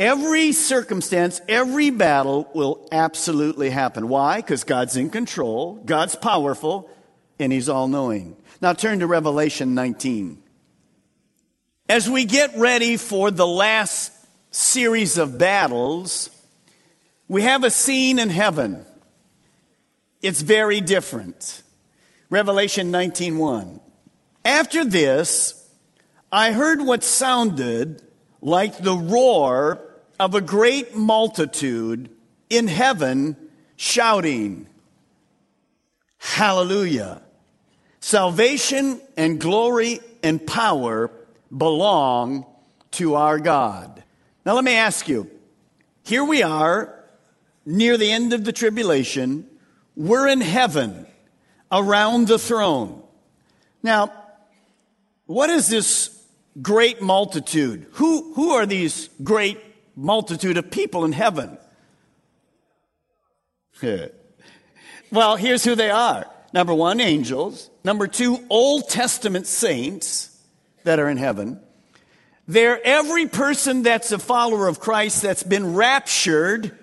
Every 0.00 0.52
circumstance, 0.52 1.42
every 1.46 1.90
battle 1.90 2.48
will 2.54 2.88
absolutely 2.90 3.68
happen. 3.68 4.08
Why? 4.08 4.36
Because 4.36 4.64
God's 4.64 4.96
in 4.96 5.10
control, 5.10 5.74
God's 5.84 6.16
powerful, 6.16 6.88
and 7.38 7.52
He's 7.52 7.68
all 7.68 7.86
knowing. 7.86 8.34
Now 8.62 8.72
turn 8.72 9.00
to 9.00 9.06
Revelation 9.06 9.74
19. 9.74 10.42
As 11.86 12.08
we 12.08 12.24
get 12.24 12.56
ready 12.56 12.96
for 12.96 13.30
the 13.30 13.46
last 13.46 14.10
series 14.50 15.18
of 15.18 15.36
battles, 15.36 16.30
we 17.28 17.42
have 17.42 17.62
a 17.62 17.70
scene 17.70 18.18
in 18.18 18.30
heaven. 18.30 18.86
It's 20.22 20.40
very 20.40 20.80
different. 20.80 21.62
Revelation 22.30 22.90
19:1. 22.90 23.80
After 24.44 24.84
this, 24.84 25.68
I 26.32 26.52
heard 26.52 26.80
what 26.80 27.04
sounded 27.04 28.02
like 28.40 28.78
the 28.78 28.96
roar 28.96 29.80
of 30.18 30.34
a 30.34 30.40
great 30.40 30.94
multitude 30.94 32.10
in 32.48 32.68
heaven 32.68 33.36
shouting, 33.76 34.66
Hallelujah! 36.18 37.22
Salvation 38.00 39.00
and 39.16 39.40
glory 39.40 40.00
and 40.22 40.46
power 40.46 41.10
belong 41.56 42.44
to 42.92 43.14
our 43.14 43.38
God. 43.38 44.02
Now, 44.44 44.54
let 44.54 44.64
me 44.64 44.74
ask 44.74 45.08
you 45.08 45.30
here 46.04 46.24
we 46.24 46.42
are 46.42 46.94
near 47.64 47.96
the 47.96 48.10
end 48.10 48.32
of 48.32 48.44
the 48.44 48.52
tribulation. 48.52 49.46
We're 49.96 50.28
in 50.28 50.40
heaven 50.40 51.06
around 51.70 52.28
the 52.28 52.38
throne. 52.38 53.02
Now, 53.82 54.12
what 55.30 55.50
is 55.50 55.68
this 55.68 56.16
great 56.60 57.00
multitude? 57.00 57.86
Who, 57.92 58.34
who 58.34 58.50
are 58.50 58.66
these 58.66 59.08
great 59.22 59.58
multitude 60.00 60.56
of 60.56 60.70
people 60.70 61.04
in 61.04 61.12
heaven. 61.12 61.58
well, 65.12 65.36
here's 65.36 65.64
who 65.64 65.74
they 65.74 65.90
are. 65.90 66.26
Number 66.52 66.74
one, 66.74 67.00
angels. 67.00 67.70
Number 67.84 68.06
two, 68.06 68.44
Old 68.50 68.88
Testament 68.88 69.46
saints 69.46 70.36
that 70.84 70.98
are 70.98 71.08
in 71.08 71.16
heaven. 71.16 71.60
They're 72.48 72.80
every 72.84 73.26
person 73.26 73.82
that's 73.82 74.10
a 74.10 74.18
follower 74.18 74.66
of 74.66 74.80
Christ 74.80 75.22
that's 75.22 75.44
been 75.44 75.74
raptured. 75.74 76.76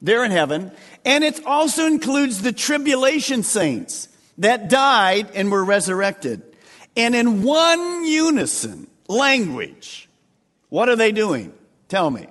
They're 0.00 0.24
in 0.24 0.30
heaven. 0.30 0.72
And 1.04 1.22
it 1.22 1.44
also 1.44 1.86
includes 1.86 2.40
the 2.40 2.52
tribulation 2.52 3.42
saints 3.42 4.08
that 4.38 4.70
died 4.70 5.30
and 5.34 5.50
were 5.50 5.64
resurrected. 5.64 6.49
And 6.96 7.14
in 7.14 7.42
one 7.42 8.04
unison 8.04 8.88
language, 9.08 10.08
what 10.68 10.88
are 10.88 10.96
they 10.96 11.12
doing? 11.12 11.52
Tell 11.88 12.10
me. 12.10 12.26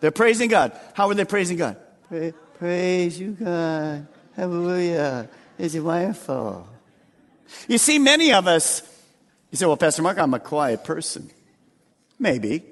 They're 0.00 0.10
praising 0.10 0.48
God. 0.48 0.78
How 0.94 1.08
are 1.08 1.14
they 1.14 1.24
praising 1.24 1.56
God? 1.56 1.76
Pra- 2.08 2.32
praise 2.58 3.18
you, 3.18 3.32
God. 3.32 4.06
Hallelujah. 4.36 5.28
Is 5.58 5.74
it 5.74 5.80
wonderful? 5.80 6.68
You 7.66 7.78
see, 7.78 7.98
many 7.98 8.32
of 8.32 8.46
us, 8.46 8.82
you 9.50 9.56
say, 9.56 9.66
well, 9.66 9.76
Pastor 9.76 10.02
Mark, 10.02 10.18
I'm 10.18 10.34
a 10.34 10.40
quiet 10.40 10.84
person. 10.84 11.30
Maybe. 12.18 12.62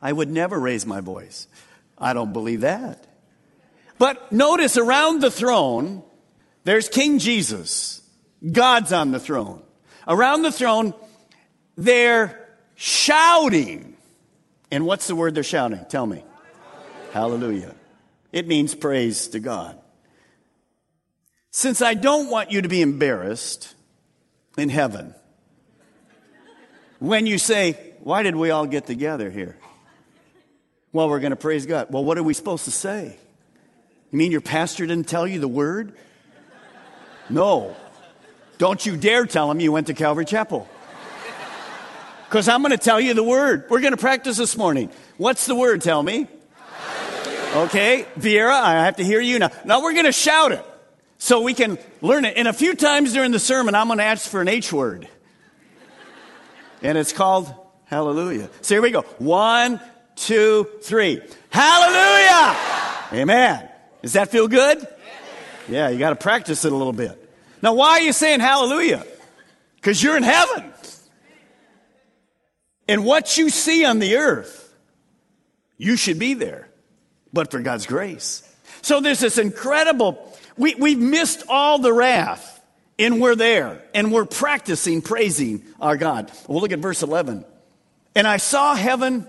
I 0.00 0.12
would 0.12 0.30
never 0.30 0.58
raise 0.58 0.86
my 0.86 1.00
voice. 1.00 1.48
I 1.98 2.12
don't 2.12 2.32
believe 2.32 2.60
that. 2.60 3.06
But 3.98 4.32
notice 4.32 4.76
around 4.76 5.20
the 5.20 5.30
throne, 5.30 6.02
there's 6.64 6.88
King 6.88 7.18
Jesus. 7.18 8.02
God's 8.52 8.92
on 8.92 9.12
the 9.12 9.20
throne. 9.20 9.62
Around 10.06 10.42
the 10.42 10.52
throne, 10.52 10.94
they're 11.76 12.48
shouting. 12.74 13.96
And 14.70 14.86
what's 14.86 15.06
the 15.06 15.14
word 15.14 15.34
they're 15.34 15.42
shouting? 15.42 15.84
Tell 15.88 16.06
me. 16.06 16.24
Hallelujah. 17.12 17.74
It 18.32 18.48
means 18.48 18.74
praise 18.74 19.28
to 19.28 19.40
God. 19.40 19.78
Since 21.50 21.80
I 21.80 21.94
don't 21.94 22.30
want 22.30 22.50
you 22.50 22.62
to 22.62 22.68
be 22.68 22.82
embarrassed 22.82 23.74
in 24.58 24.68
heaven, 24.68 25.14
when 26.98 27.26
you 27.26 27.38
say, 27.38 27.78
Why 28.00 28.24
did 28.24 28.34
we 28.34 28.50
all 28.50 28.66
get 28.66 28.86
together 28.86 29.30
here? 29.30 29.56
Well, 30.92 31.08
we're 31.08 31.20
going 31.20 31.30
to 31.30 31.36
praise 31.36 31.66
God. 31.66 31.88
Well, 31.90 32.04
what 32.04 32.18
are 32.18 32.22
we 32.22 32.34
supposed 32.34 32.64
to 32.64 32.70
say? 32.70 33.16
You 34.10 34.18
mean 34.18 34.32
your 34.32 34.40
pastor 34.40 34.86
didn't 34.86 35.08
tell 35.08 35.26
you 35.26 35.40
the 35.40 35.48
word? 35.48 35.96
No. 37.28 37.74
Don't 38.58 38.84
you 38.84 38.96
dare 38.96 39.26
tell 39.26 39.50
him 39.50 39.60
you 39.60 39.72
went 39.72 39.88
to 39.88 39.94
Calvary 39.94 40.24
Chapel. 40.24 40.68
Because 42.28 42.48
I'm 42.48 42.62
going 42.62 42.72
to 42.72 42.78
tell 42.78 43.00
you 43.00 43.14
the 43.14 43.22
word. 43.22 43.66
We're 43.70 43.80
going 43.80 43.92
to 43.92 43.96
practice 43.96 44.36
this 44.36 44.56
morning. 44.56 44.90
What's 45.18 45.46
the 45.46 45.54
word? 45.54 45.82
Tell 45.82 46.02
me. 46.02 46.26
Okay, 47.54 48.04
Viera, 48.18 48.50
I 48.50 48.84
have 48.84 48.96
to 48.96 49.04
hear 49.04 49.20
you 49.20 49.38
now. 49.38 49.50
Now 49.64 49.80
we're 49.82 49.92
going 49.92 50.06
to 50.06 50.12
shout 50.12 50.50
it 50.50 50.64
so 51.18 51.42
we 51.42 51.54
can 51.54 51.78
learn 52.02 52.24
it. 52.24 52.36
And 52.36 52.48
a 52.48 52.52
few 52.52 52.74
times 52.74 53.12
during 53.12 53.30
the 53.30 53.38
sermon, 53.38 53.76
I'm 53.76 53.86
going 53.86 53.98
to 53.98 54.04
ask 54.04 54.28
for 54.28 54.40
an 54.40 54.48
H 54.48 54.72
word. 54.72 55.06
And 56.82 56.98
it's 56.98 57.12
called 57.12 57.54
hallelujah. 57.84 58.50
So 58.62 58.74
here 58.74 58.82
we 58.82 58.90
go. 58.90 59.02
One, 59.18 59.80
two, 60.16 60.68
three. 60.82 61.22
Hallelujah! 61.50 62.56
Amen. 63.12 63.68
Does 64.02 64.14
that 64.14 64.30
feel 64.30 64.48
good? 64.48 64.84
Yeah, 65.68 65.88
you 65.90 65.98
got 66.00 66.10
to 66.10 66.16
practice 66.16 66.64
it 66.64 66.72
a 66.72 66.76
little 66.76 66.92
bit. 66.92 67.23
Now, 67.64 67.72
why 67.72 67.92
are 67.92 68.00
you 68.02 68.12
saying 68.12 68.40
hallelujah? 68.40 69.06
Because 69.76 70.02
you're 70.02 70.18
in 70.18 70.22
heaven. 70.22 70.70
And 72.86 73.06
what 73.06 73.38
you 73.38 73.48
see 73.48 73.86
on 73.86 74.00
the 74.00 74.18
earth, 74.18 74.70
you 75.78 75.96
should 75.96 76.18
be 76.18 76.34
there 76.34 76.68
but 77.32 77.50
for 77.50 77.60
God's 77.60 77.86
grace. 77.86 78.46
So 78.82 79.00
there's 79.00 79.20
this 79.20 79.38
incredible, 79.38 80.36
we, 80.58 80.74
we've 80.74 80.98
missed 80.98 81.44
all 81.48 81.78
the 81.78 81.90
wrath 81.90 82.62
and 82.98 83.18
we're 83.18 83.34
there 83.34 83.82
and 83.94 84.12
we're 84.12 84.26
practicing 84.26 85.00
praising 85.00 85.64
our 85.80 85.96
God. 85.96 86.30
We'll 86.46 86.60
look 86.60 86.72
at 86.72 86.80
verse 86.80 87.02
11. 87.02 87.46
And 88.14 88.28
I 88.28 88.36
saw 88.36 88.74
heaven 88.74 89.26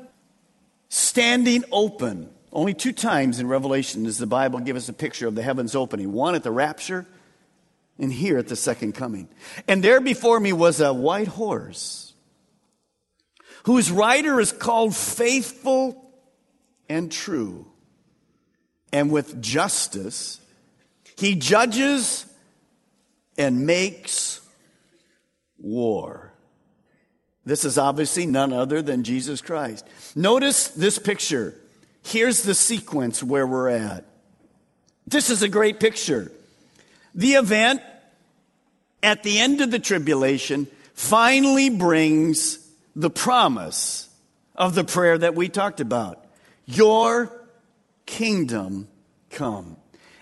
standing 0.89 1.63
open. 1.71 2.29
Only 2.51 2.73
two 2.73 2.91
times 2.91 3.39
in 3.39 3.47
Revelation 3.47 4.03
does 4.03 4.17
the 4.17 4.27
Bible 4.27 4.59
give 4.59 4.75
us 4.75 4.89
a 4.89 4.93
picture 4.93 5.25
of 5.25 5.35
the 5.35 5.41
heavens 5.41 5.73
opening. 5.73 6.11
One 6.11 6.35
at 6.35 6.43
the 6.43 6.51
rapture 6.51 7.07
and 7.97 8.11
here 8.11 8.37
at 8.37 8.47
the 8.47 8.55
second 8.55 8.93
coming. 8.93 9.29
And 9.67 9.83
there 9.83 10.01
before 10.01 10.39
me 10.39 10.53
was 10.53 10.79
a 10.81 10.93
white 10.93 11.27
horse 11.27 12.13
whose 13.63 13.89
rider 13.89 14.39
is 14.39 14.51
called 14.51 14.95
faithful 14.95 16.11
and 16.87 17.11
true 17.11 17.65
and 18.95 19.11
with 19.11 19.41
justice, 19.41 20.39
he 21.17 21.35
judges 21.35 22.25
and 23.37 23.65
makes 23.65 24.39
war. 25.59 26.31
This 27.43 27.65
is 27.65 27.77
obviously 27.77 28.25
none 28.25 28.53
other 28.53 28.81
than 28.81 29.03
Jesus 29.03 29.41
Christ. 29.41 29.85
Notice 30.15 30.69
this 30.69 30.97
picture. 30.97 31.55
Here's 32.03 32.43
the 32.43 32.55
sequence 32.55 33.21
where 33.21 33.45
we're 33.45 33.67
at. 33.67 34.05
This 35.05 35.29
is 35.29 35.41
a 35.41 35.49
great 35.49 35.81
picture. 35.81 36.31
The 37.15 37.33
event 37.33 37.81
at 39.01 39.23
the 39.23 39.39
end 39.39 39.61
of 39.61 39.71
the 39.71 39.79
tribulation 39.79 40.67
finally 40.93 41.69
brings 41.69 42.59
the 42.95 43.09
promise 43.09 44.09
of 44.55 44.75
the 44.75 44.83
prayer 44.83 45.17
that 45.17 45.35
we 45.35 45.49
talked 45.49 45.79
about. 45.79 46.23
Your 46.65 47.31
kingdom 48.05 48.87
come. 49.29 49.77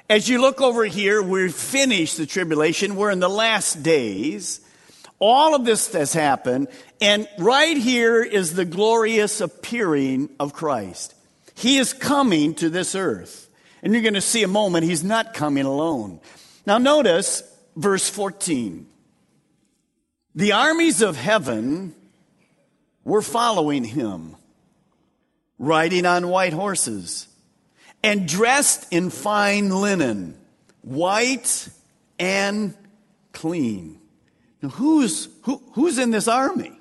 As 0.10 0.30
you 0.30 0.42
look 0.42 0.62
over 0.62 0.86
here, 0.86 1.22
we've 1.22 1.56
finished 1.56 2.18
the 2.18 2.26
tribulation. 2.26 2.96
We're 2.96 3.12
in 3.12 3.20
the 3.20 3.30
last 3.30 3.82
days. 3.82 4.62
All 5.18 5.56
of 5.56 5.66
this 5.66 5.92
has 5.94 6.14
happened. 6.14 6.68
And 7.02 7.28
right 7.40 7.78
here 7.78 8.22
is 8.22 8.54
the 8.54 8.66
glorious 8.66 9.42
appearing 9.42 10.30
of 10.40 10.54
Christ. 10.54 11.16
He 11.56 11.78
is 11.78 11.94
coming 11.94 12.54
to 12.56 12.70
this 12.70 12.94
earth. 12.94 13.50
And 13.82 13.94
you're 13.94 14.02
going 14.02 14.14
to 14.14 14.22
see 14.22 14.44
a 14.44 14.48
moment, 14.48 14.86
he's 14.86 15.04
not 15.04 15.34
coming 15.34 15.66
alone. 15.66 16.20
Now, 16.66 16.78
notice 16.78 17.44
verse 17.76 18.10
14. 18.10 18.88
The 20.36 20.52
armies 20.54 21.02
of 21.02 21.16
heaven 21.16 21.94
were 23.04 23.22
following 23.22 23.84
him, 23.84 24.36
riding 25.60 26.06
on 26.06 26.30
white 26.30 26.54
horses 26.54 27.28
and 28.02 28.28
dressed 28.28 28.92
in 28.92 29.10
fine 29.10 29.70
linen, 29.70 30.38
white 30.82 31.70
and 32.20 32.76
clean. 33.32 34.00
Now, 34.62 34.70
who's, 34.70 35.30
who, 35.44 35.62
who's 35.74 35.98
in 35.98 36.12
this 36.12 36.28
army? 36.28 36.72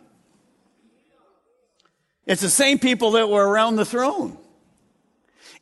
It's 2.27 2.43
the 2.43 2.51
same 2.51 2.79
people 2.79 3.13
that 3.13 3.29
were 3.29 3.47
around 3.47 3.77
the 3.77 3.85
throne. 3.85 4.39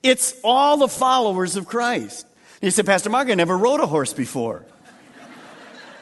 It's 0.02 0.38
all 0.44 0.76
the 0.76 0.88
followers 0.88 1.56
of 1.56 1.66
Christ. 1.66 2.26
You 2.60 2.70
said, 2.70 2.84
Pastor 2.84 3.08
Mark, 3.08 3.28
I 3.30 3.34
never 3.34 3.56
rode 3.56 3.80
a 3.80 3.86
horse 3.86 4.12
before. 4.12 4.64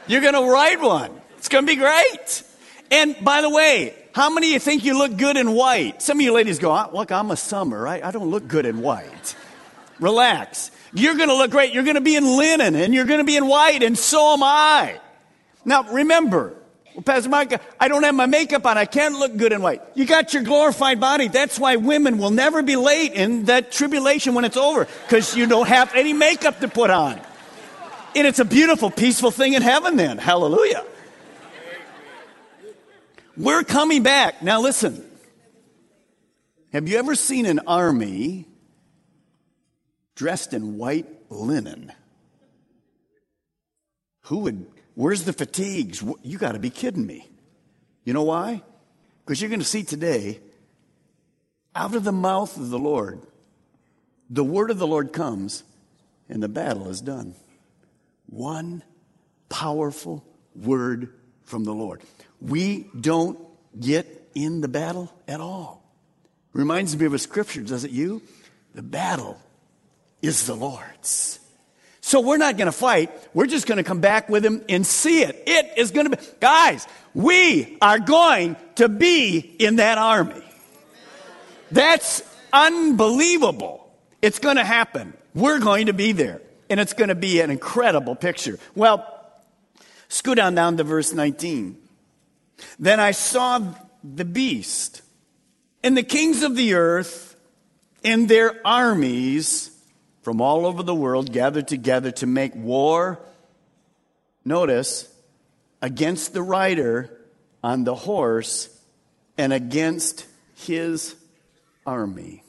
You're 0.07 0.21
going 0.21 0.33
to 0.33 0.51
ride 0.51 0.81
one. 0.81 1.11
It's 1.37 1.47
going 1.47 1.65
to 1.65 1.71
be 1.71 1.77
great. 1.77 2.43
And 2.91 3.15
by 3.23 3.41
the 3.41 3.49
way, 3.49 3.95
how 4.13 4.29
many 4.29 4.47
of 4.47 4.53
you 4.53 4.59
think 4.59 4.83
you 4.83 4.97
look 4.97 5.15
good 5.15 5.37
in 5.37 5.53
white? 5.53 6.01
Some 6.01 6.17
of 6.17 6.21
you 6.21 6.33
ladies 6.33 6.59
go, 6.59 6.89
look, 6.93 7.11
I'm 7.11 7.31
a 7.31 7.37
summer. 7.37 7.87
I, 7.87 8.01
I 8.01 8.11
don't 8.11 8.29
look 8.29 8.47
good 8.47 8.65
in 8.65 8.81
white. 8.81 9.35
Relax. 9.99 10.71
You're 10.93 11.15
going 11.15 11.29
to 11.29 11.35
look 11.35 11.51
great. 11.51 11.73
You're 11.73 11.83
going 11.83 11.95
to 11.95 12.01
be 12.01 12.15
in 12.15 12.25
linen 12.25 12.75
and 12.75 12.93
you're 12.93 13.05
going 13.05 13.19
to 13.19 13.25
be 13.25 13.37
in 13.37 13.47
white, 13.47 13.83
and 13.83 13.97
so 13.97 14.33
am 14.33 14.43
I. 14.43 14.99
Now, 15.63 15.83
remember, 15.83 16.55
well, 16.93 17.03
Pastor 17.03 17.29
Mike, 17.29 17.61
I 17.79 17.87
don't 17.87 18.03
have 18.03 18.15
my 18.15 18.25
makeup 18.25 18.65
on. 18.65 18.77
I 18.77 18.85
can't 18.85 19.15
look 19.15 19.35
good 19.37 19.51
in 19.51 19.61
white. 19.61 19.81
You 19.95 20.05
got 20.05 20.33
your 20.33 20.43
glorified 20.43 20.99
body. 20.99 21.27
That's 21.27 21.59
why 21.59 21.75
women 21.75 22.17
will 22.17 22.31
never 22.31 22.61
be 22.61 22.75
late 22.75 23.13
in 23.13 23.45
that 23.45 23.71
tribulation 23.71 24.33
when 24.33 24.45
it's 24.45 24.57
over, 24.57 24.87
because 25.03 25.35
you 25.35 25.47
don't 25.47 25.67
have 25.67 25.93
any 25.95 26.13
makeup 26.13 26.59
to 26.59 26.67
put 26.67 26.89
on. 26.89 27.19
And 28.15 28.25
it's 28.25 28.39
a 28.39 28.45
beautiful, 28.45 28.89
peaceful 28.89 29.31
thing 29.31 29.53
in 29.53 29.61
heaven 29.61 29.95
then. 29.95 30.17
Hallelujah. 30.17 30.83
We're 33.37 33.63
coming 33.63 34.03
back. 34.03 34.41
Now, 34.41 34.61
listen. 34.61 35.05
Have 36.73 36.87
you 36.87 36.97
ever 36.97 37.15
seen 37.15 37.45
an 37.45 37.59
army 37.65 38.45
dressed 40.19 40.53
in 40.53 40.77
white 40.77 41.07
linen. 41.29 41.93
Who 44.23 44.39
would, 44.39 44.67
where's 44.95 45.23
the 45.23 45.33
fatigues? 45.33 46.03
You 46.23 46.37
got 46.37 46.53
to 46.53 46.59
be 46.59 46.69
kidding 46.69 47.05
me. 47.05 47.29
You 48.03 48.13
know 48.13 48.23
why? 48.23 48.63
Because 49.25 49.41
you're 49.41 49.49
going 49.49 49.59
to 49.59 49.65
see 49.65 49.83
today, 49.83 50.39
out 51.75 51.95
of 51.95 52.03
the 52.03 52.11
mouth 52.11 52.57
of 52.57 52.69
the 52.69 52.79
Lord, 52.79 53.21
the 54.29 54.43
word 54.43 54.71
of 54.71 54.79
the 54.79 54.87
Lord 54.87 55.13
comes 55.13 55.63
and 56.27 56.41
the 56.41 56.49
battle 56.49 56.89
is 56.89 57.01
done. 57.01 57.35
One 58.27 58.83
powerful 59.49 60.23
word 60.55 61.13
from 61.43 61.63
the 61.63 61.73
Lord. 61.73 62.01
We 62.39 62.87
don't 62.99 63.39
get 63.79 64.29
in 64.35 64.61
the 64.61 64.67
battle 64.67 65.13
at 65.27 65.41
all. 65.41 65.83
Reminds 66.53 66.97
me 66.97 67.05
of 67.05 67.13
a 67.13 67.19
scripture, 67.19 67.61
does 67.61 67.83
it 67.83 67.91
you? 67.91 68.21
The 68.73 68.81
battle 68.81 69.39
is 70.21 70.45
the 70.45 70.55
Lord's. 70.55 71.39
So 72.09 72.21
we're 72.21 72.37
not 72.37 72.57
going 72.57 72.65
to 72.65 72.71
fight. 72.71 73.11
We're 73.35 73.45
just 73.45 73.67
going 73.67 73.77
to 73.77 73.83
come 73.83 74.01
back 74.01 74.29
with 74.29 74.43
him 74.43 74.63
and 74.67 74.83
see 74.83 75.21
it. 75.21 75.43
It 75.45 75.77
is 75.77 75.91
going 75.91 76.09
to 76.09 76.17
be, 76.17 76.23
guys, 76.39 76.87
we 77.13 77.77
are 77.83 77.99
going 77.99 78.55
to 78.77 78.89
be 78.89 79.37
in 79.37 79.75
that 79.75 79.99
army. 79.99 80.41
That's 81.69 82.23
unbelievable. 82.51 83.87
It's 84.23 84.39
going 84.39 84.55
to 84.55 84.63
happen. 84.63 85.13
We're 85.35 85.59
going 85.59 85.85
to 85.85 85.93
be 85.93 86.11
there. 86.13 86.41
And 86.67 86.79
it's 86.79 86.93
going 86.93 87.09
to 87.09 87.15
be 87.15 87.41
an 87.41 87.51
incredible 87.51 88.15
picture. 88.15 88.57
Well, 88.73 89.05
scoot 90.07 90.37
down 90.37 90.55
down 90.55 90.77
to 90.77 90.83
verse 90.83 91.13
19. 91.13 91.77
Then 92.79 92.99
I 92.99 93.11
saw 93.11 93.61
the 94.03 94.25
beast 94.25 95.03
and 95.83 95.95
the 95.95 96.01
kings 96.01 96.41
of 96.41 96.55
the 96.55 96.73
earth 96.73 97.35
and 98.03 98.27
their 98.27 98.59
armies 98.65 99.68
from 100.21 100.41
all 100.41 100.65
over 100.65 100.83
the 100.83 100.95
world 100.95 101.31
gathered 101.31 101.67
together 101.67 102.11
to 102.11 102.27
make 102.27 102.55
war, 102.55 103.19
notice, 104.43 105.11
against 105.81 106.33
the 106.33 106.41
rider 106.41 107.09
on 107.63 107.83
the 107.83 107.95
horse 107.95 108.69
and 109.37 109.53
against 109.53 110.25
his 110.55 111.15
army. 111.85 112.43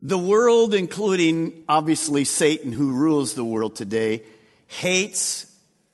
The 0.00 0.18
world, 0.18 0.74
including 0.74 1.62
obviously 1.68 2.24
Satan, 2.24 2.72
who 2.72 2.92
rules 2.92 3.34
the 3.34 3.44
world 3.44 3.76
today, 3.76 4.24
hates 4.66 5.46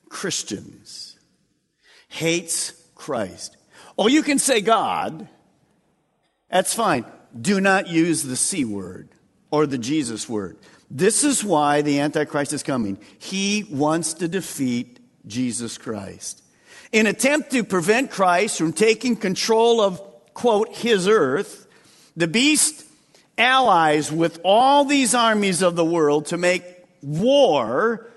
Christians, 0.09 1.15
hates 2.07 2.71
Christ. 2.95 3.55
Oh, 3.97 4.07
you 4.07 4.23
can 4.23 4.39
say 4.39 4.61
God. 4.61 5.29
That's 6.49 6.73
fine. 6.73 7.05
Do 7.39 7.61
not 7.61 7.87
use 7.87 8.23
the 8.23 8.35
C 8.35 8.65
word 8.65 9.09
or 9.51 9.65
the 9.65 9.77
Jesus 9.77 10.27
word. 10.27 10.57
This 10.91 11.23
is 11.23 11.43
why 11.43 11.81
the 11.81 11.99
Antichrist 11.99 12.53
is 12.53 12.63
coming. 12.63 12.97
He 13.19 13.65
wants 13.69 14.13
to 14.15 14.27
defeat 14.27 14.99
Jesus 15.27 15.77
Christ. 15.77 16.41
In 16.91 17.05
attempt 17.05 17.51
to 17.51 17.63
prevent 17.63 18.09
Christ 18.09 18.57
from 18.57 18.73
taking 18.73 19.15
control 19.15 19.81
of, 19.81 20.01
quote, 20.33 20.75
his 20.75 21.07
earth, 21.07 21.67
the 22.17 22.27
beast 22.27 22.85
allies 23.37 24.11
with 24.11 24.39
all 24.43 24.85
these 24.85 25.13
armies 25.13 25.61
of 25.61 25.75
the 25.75 25.85
world 25.85 26.27
to 26.27 26.37
make 26.37 26.63
war 27.01 28.07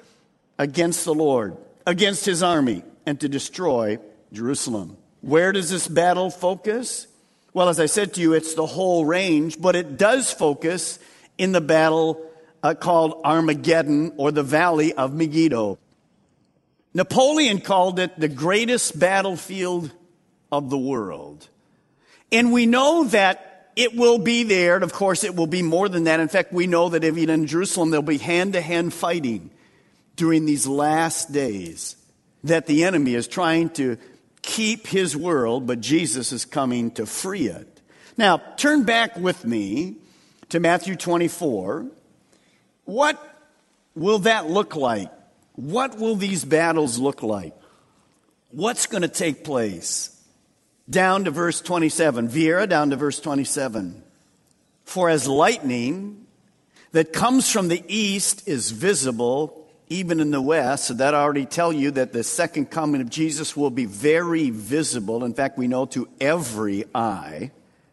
against 0.58 1.04
the 1.04 1.14
Lord, 1.14 1.56
against 1.86 2.24
his 2.24 2.42
army, 2.42 2.82
and 3.04 3.20
to 3.20 3.28
destroy 3.28 3.98
Jerusalem. 4.32 4.96
Where 5.20 5.52
does 5.52 5.70
this 5.70 5.86
battle 5.86 6.30
focus? 6.30 7.06
Well, 7.52 7.68
as 7.68 7.78
I 7.78 7.86
said 7.86 8.14
to 8.14 8.20
you, 8.20 8.32
it's 8.32 8.54
the 8.54 8.66
whole 8.66 9.04
range, 9.04 9.60
but 9.60 9.76
it 9.76 9.98
does 9.98 10.32
focus 10.32 10.98
in 11.38 11.52
the 11.52 11.60
battle 11.60 12.24
uh, 12.62 12.74
called 12.74 13.20
Armageddon 13.24 14.12
or 14.16 14.30
the 14.30 14.42
Valley 14.42 14.92
of 14.92 15.14
Megiddo. 15.14 15.78
Napoleon 16.94 17.60
called 17.60 17.98
it 17.98 18.18
the 18.18 18.28
greatest 18.28 18.98
battlefield 18.98 19.90
of 20.50 20.70
the 20.70 20.78
world. 20.78 21.48
And 22.30 22.52
we 22.52 22.66
know 22.66 23.04
that 23.04 23.70
it 23.74 23.94
will 23.96 24.18
be 24.18 24.42
there, 24.42 24.74
and 24.74 24.84
of 24.84 24.92
course 24.92 25.24
it 25.24 25.34
will 25.34 25.46
be 25.46 25.62
more 25.62 25.88
than 25.88 26.04
that. 26.04 26.20
In 26.20 26.28
fact, 26.28 26.52
we 26.52 26.66
know 26.66 26.90
that 26.90 27.04
even 27.04 27.30
in 27.30 27.46
Jerusalem 27.46 27.90
there'll 27.90 28.02
be 28.02 28.18
hand 28.18 28.52
to 28.52 28.60
hand 28.60 28.92
fighting 28.92 29.50
during 30.16 30.44
these 30.44 30.66
last 30.66 31.32
days. 31.32 31.96
That 32.44 32.66
the 32.66 32.84
enemy 32.84 33.14
is 33.14 33.28
trying 33.28 33.70
to 33.70 33.96
keep 34.42 34.86
his 34.86 35.16
world, 35.16 35.66
but 35.66 35.80
Jesus 35.80 36.32
is 36.32 36.44
coming 36.44 36.90
to 36.92 37.06
free 37.06 37.46
it. 37.46 37.80
Now, 38.18 38.38
turn 38.56 38.82
back 38.82 39.16
with 39.16 39.44
me 39.44 39.96
to 40.52 40.60
Matthew 40.60 40.96
24, 40.96 41.86
what 42.84 43.38
will 43.94 44.18
that 44.20 44.50
look 44.50 44.76
like? 44.76 45.10
What 45.54 45.98
will 45.98 46.14
these 46.14 46.44
battles 46.44 46.98
look 46.98 47.22
like? 47.22 47.54
What's 48.50 48.86
going 48.86 49.00
to 49.00 49.08
take 49.08 49.44
place? 49.44 50.14
Down 50.90 51.24
to 51.24 51.30
verse 51.30 51.62
27. 51.62 52.28
Viera, 52.28 52.68
down 52.68 52.90
to 52.90 52.96
verse 52.96 53.18
27. 53.18 54.02
For 54.84 55.08
as 55.08 55.26
lightning 55.26 56.26
that 56.90 57.14
comes 57.14 57.50
from 57.50 57.68
the 57.68 57.82
east 57.88 58.46
is 58.46 58.72
visible 58.72 59.58
even 59.88 60.20
in 60.20 60.30
the 60.32 60.42
west, 60.42 60.86
so 60.86 60.94
that 60.94 61.14
I 61.14 61.20
already 61.20 61.46
tell 61.46 61.72
you 61.72 61.92
that 61.92 62.12
the 62.12 62.24
second 62.24 62.70
coming 62.70 63.00
of 63.00 63.08
Jesus 63.08 63.56
will 63.56 63.70
be 63.70 63.86
very 63.86 64.50
visible. 64.50 65.24
In 65.24 65.32
fact, 65.32 65.56
we 65.56 65.66
know 65.66 65.86
to 65.86 66.08
every 66.20 66.84
eye 66.94 67.52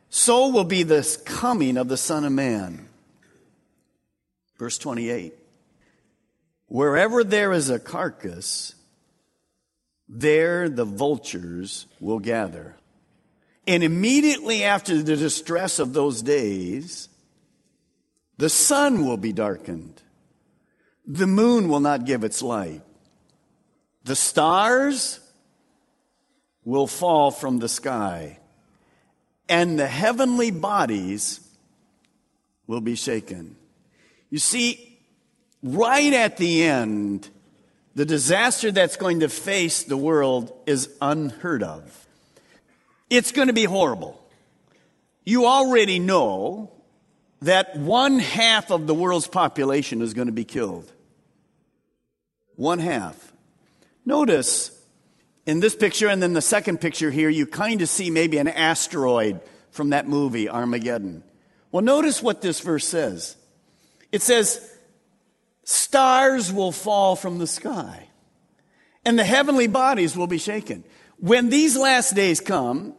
so 0.09 0.49
will 0.49 0.63
be 0.63 0.83
this 0.83 1.17
coming 1.17 1.77
of 1.77 1.87
the 1.87 1.97
Son 1.97 2.25
of 2.25 2.31
Man. 2.31 2.87
Verse 4.57 4.77
28 4.77 5.33
Wherever 6.67 7.23
there 7.23 7.51
is 7.51 7.69
a 7.69 7.79
carcass, 7.79 8.75
There 10.07 10.67
the 10.69 10.85
vultures 10.85 11.85
will 11.99 12.19
gather. 12.19 12.75
And 13.67 13.83
immediately 13.83 14.63
after 14.63 14.97
the 14.97 15.15
distress 15.15 15.77
of 15.77 15.93
those 15.93 16.23
days, 16.23 17.07
the 18.37 18.49
sun 18.49 19.05
will 19.05 19.17
be 19.17 19.31
darkened. 19.31 20.01
The 21.05 21.27
moon 21.27 21.69
will 21.69 21.79
not 21.79 22.05
give 22.05 22.23
its 22.23 22.41
light. 22.41 22.81
The 24.05 24.15
stars 24.15 25.19
will 26.63 26.87
fall 26.87 27.29
from 27.29 27.59
the 27.59 27.69
sky. 27.69 28.38
And 29.49 29.79
the 29.79 29.87
heavenly 29.87 30.51
bodies 30.51 31.41
will 32.67 32.81
be 32.81 32.95
shaken. 32.95 33.55
You 34.29 34.37
see, 34.37 34.99
right 35.63 36.13
at 36.13 36.37
the 36.37 36.63
end, 36.63 37.27
the 37.95 38.05
disaster 38.05 38.71
that's 38.71 38.95
going 38.95 39.21
to 39.21 39.27
face 39.29 39.83
the 39.83 39.97
world 39.97 40.53
is 40.67 40.89
unheard 41.01 41.63
of. 41.63 42.07
It's 43.09 43.31
going 43.31 43.47
to 43.47 43.53
be 43.53 43.63
horrible. 43.63 44.23
You 45.25 45.47
already 45.47 45.99
know 45.99 46.71
that 47.41 47.75
one 47.75 48.19
half 48.19 48.71
of 48.71 48.85
the 48.87 48.93
world's 48.93 49.27
population 49.27 50.01
is 50.01 50.13
going 50.13 50.27
to 50.27 50.31
be 50.31 50.45
killed. 50.45 50.91
One 52.55 52.79
half. 52.79 53.33
Notice 54.05 54.78
in 55.49 55.59
this 55.59 55.75
picture 55.75 56.07
and 56.07 56.21
then 56.21 56.33
the 56.33 56.41
second 56.41 56.79
picture 56.79 57.09
here, 57.09 57.27
you 57.27 57.47
kind 57.47 57.81
of 57.81 57.89
see 57.89 58.11
maybe 58.11 58.37
an 58.37 58.47
asteroid 58.47 59.41
from 59.71 59.89
that 59.89 60.07
movie, 60.07 60.47
Armageddon. 60.47 61.23
Well, 61.71 61.83
notice 61.83 62.21
what 62.21 62.41
this 62.41 62.59
verse 62.59 62.87
says. 62.87 63.35
It 64.11 64.21
says, 64.21 64.61
stars 65.63 66.53
will 66.53 66.71
fall 66.71 67.15
from 67.15 67.39
the 67.39 67.47
sky 67.47 68.09
and 69.03 69.17
the 69.17 69.23
heavenly 69.23 69.65
bodies 69.65 70.15
will 70.15 70.27
be 70.27 70.37
shaken. 70.37 70.83
When 71.17 71.49
these 71.49 71.75
last 71.75 72.13
days 72.13 72.39
come, 72.39 72.93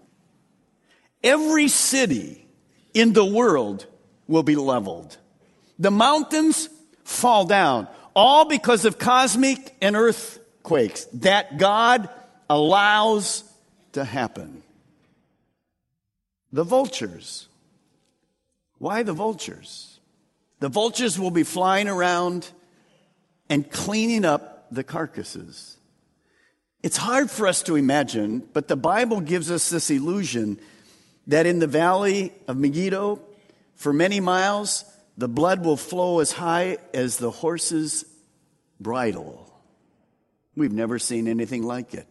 every 1.22 1.68
city 1.68 2.44
in 2.92 3.12
the 3.12 3.24
world 3.24 3.86
will 4.26 4.42
be 4.42 4.56
leveled. 4.56 5.16
The 5.78 5.92
mountains 5.92 6.68
fall 7.04 7.44
down, 7.44 7.86
all 8.14 8.46
because 8.46 8.84
of 8.84 8.98
cosmic 8.98 9.76
and 9.80 9.94
earthquakes 9.94 11.04
that 11.14 11.56
God 11.56 12.08
allows 12.50 13.44
to 13.92 14.04
happen. 14.04 14.62
The 16.52 16.64
vultures 16.64 17.48
why 18.80 19.02
the 19.02 19.12
vultures? 19.12 20.00
The 20.60 20.70
vultures 20.70 21.18
will 21.18 21.30
be 21.30 21.42
flying 21.42 21.86
around 21.86 22.48
and 23.50 23.70
cleaning 23.70 24.24
up 24.24 24.66
the 24.72 24.82
carcasses. 24.82 25.76
It's 26.82 26.96
hard 26.96 27.30
for 27.30 27.46
us 27.46 27.62
to 27.64 27.76
imagine, 27.76 28.48
but 28.54 28.68
the 28.68 28.76
Bible 28.76 29.20
gives 29.20 29.50
us 29.50 29.68
this 29.68 29.90
illusion 29.90 30.58
that 31.26 31.44
in 31.44 31.58
the 31.58 31.66
valley 31.66 32.32
of 32.48 32.56
Megiddo, 32.56 33.20
for 33.74 33.92
many 33.92 34.18
miles, 34.18 34.86
the 35.18 35.28
blood 35.28 35.62
will 35.62 35.76
flow 35.76 36.20
as 36.20 36.32
high 36.32 36.78
as 36.94 37.18
the 37.18 37.30
horse's 37.30 38.06
bridle. 38.80 39.46
We've 40.56 40.72
never 40.72 40.98
seen 40.98 41.28
anything 41.28 41.64
like 41.64 41.92
it. 41.92 42.06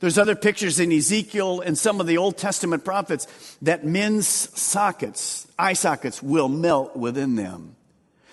There's 0.00 0.18
other 0.18 0.34
pictures 0.34 0.80
in 0.80 0.90
Ezekiel 0.90 1.60
and 1.60 1.76
some 1.76 2.00
of 2.00 2.06
the 2.06 2.16
Old 2.16 2.38
Testament 2.38 2.84
prophets 2.84 3.56
that 3.62 3.84
men's 3.84 4.26
sockets, 4.26 5.46
eye 5.58 5.74
sockets, 5.74 6.22
will 6.22 6.48
melt 6.48 6.96
within 6.96 7.36
them. 7.36 7.76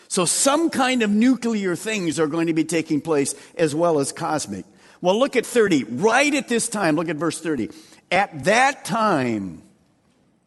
So 0.07 0.23
some 0.23 0.69
kind 0.69 1.03
of 1.03 1.09
nuclear 1.09 1.75
things 1.75 2.19
are 2.19 2.27
going 2.27 2.47
to 2.47 2.53
be 2.53 2.63
taking 2.63 3.01
place 3.01 3.35
as 3.57 3.75
well 3.75 3.99
as 3.99 4.13
cosmic. 4.13 4.65
Well, 5.01 5.19
look 5.19 5.35
at 5.35 5.45
30. 5.45 5.83
Right 5.83 6.33
at 6.33 6.47
this 6.47 6.69
time, 6.69 6.95
look 6.95 7.09
at 7.09 7.17
verse 7.17 7.41
30. 7.41 7.69
At 8.09 8.45
that 8.45 8.85
time, 8.85 9.61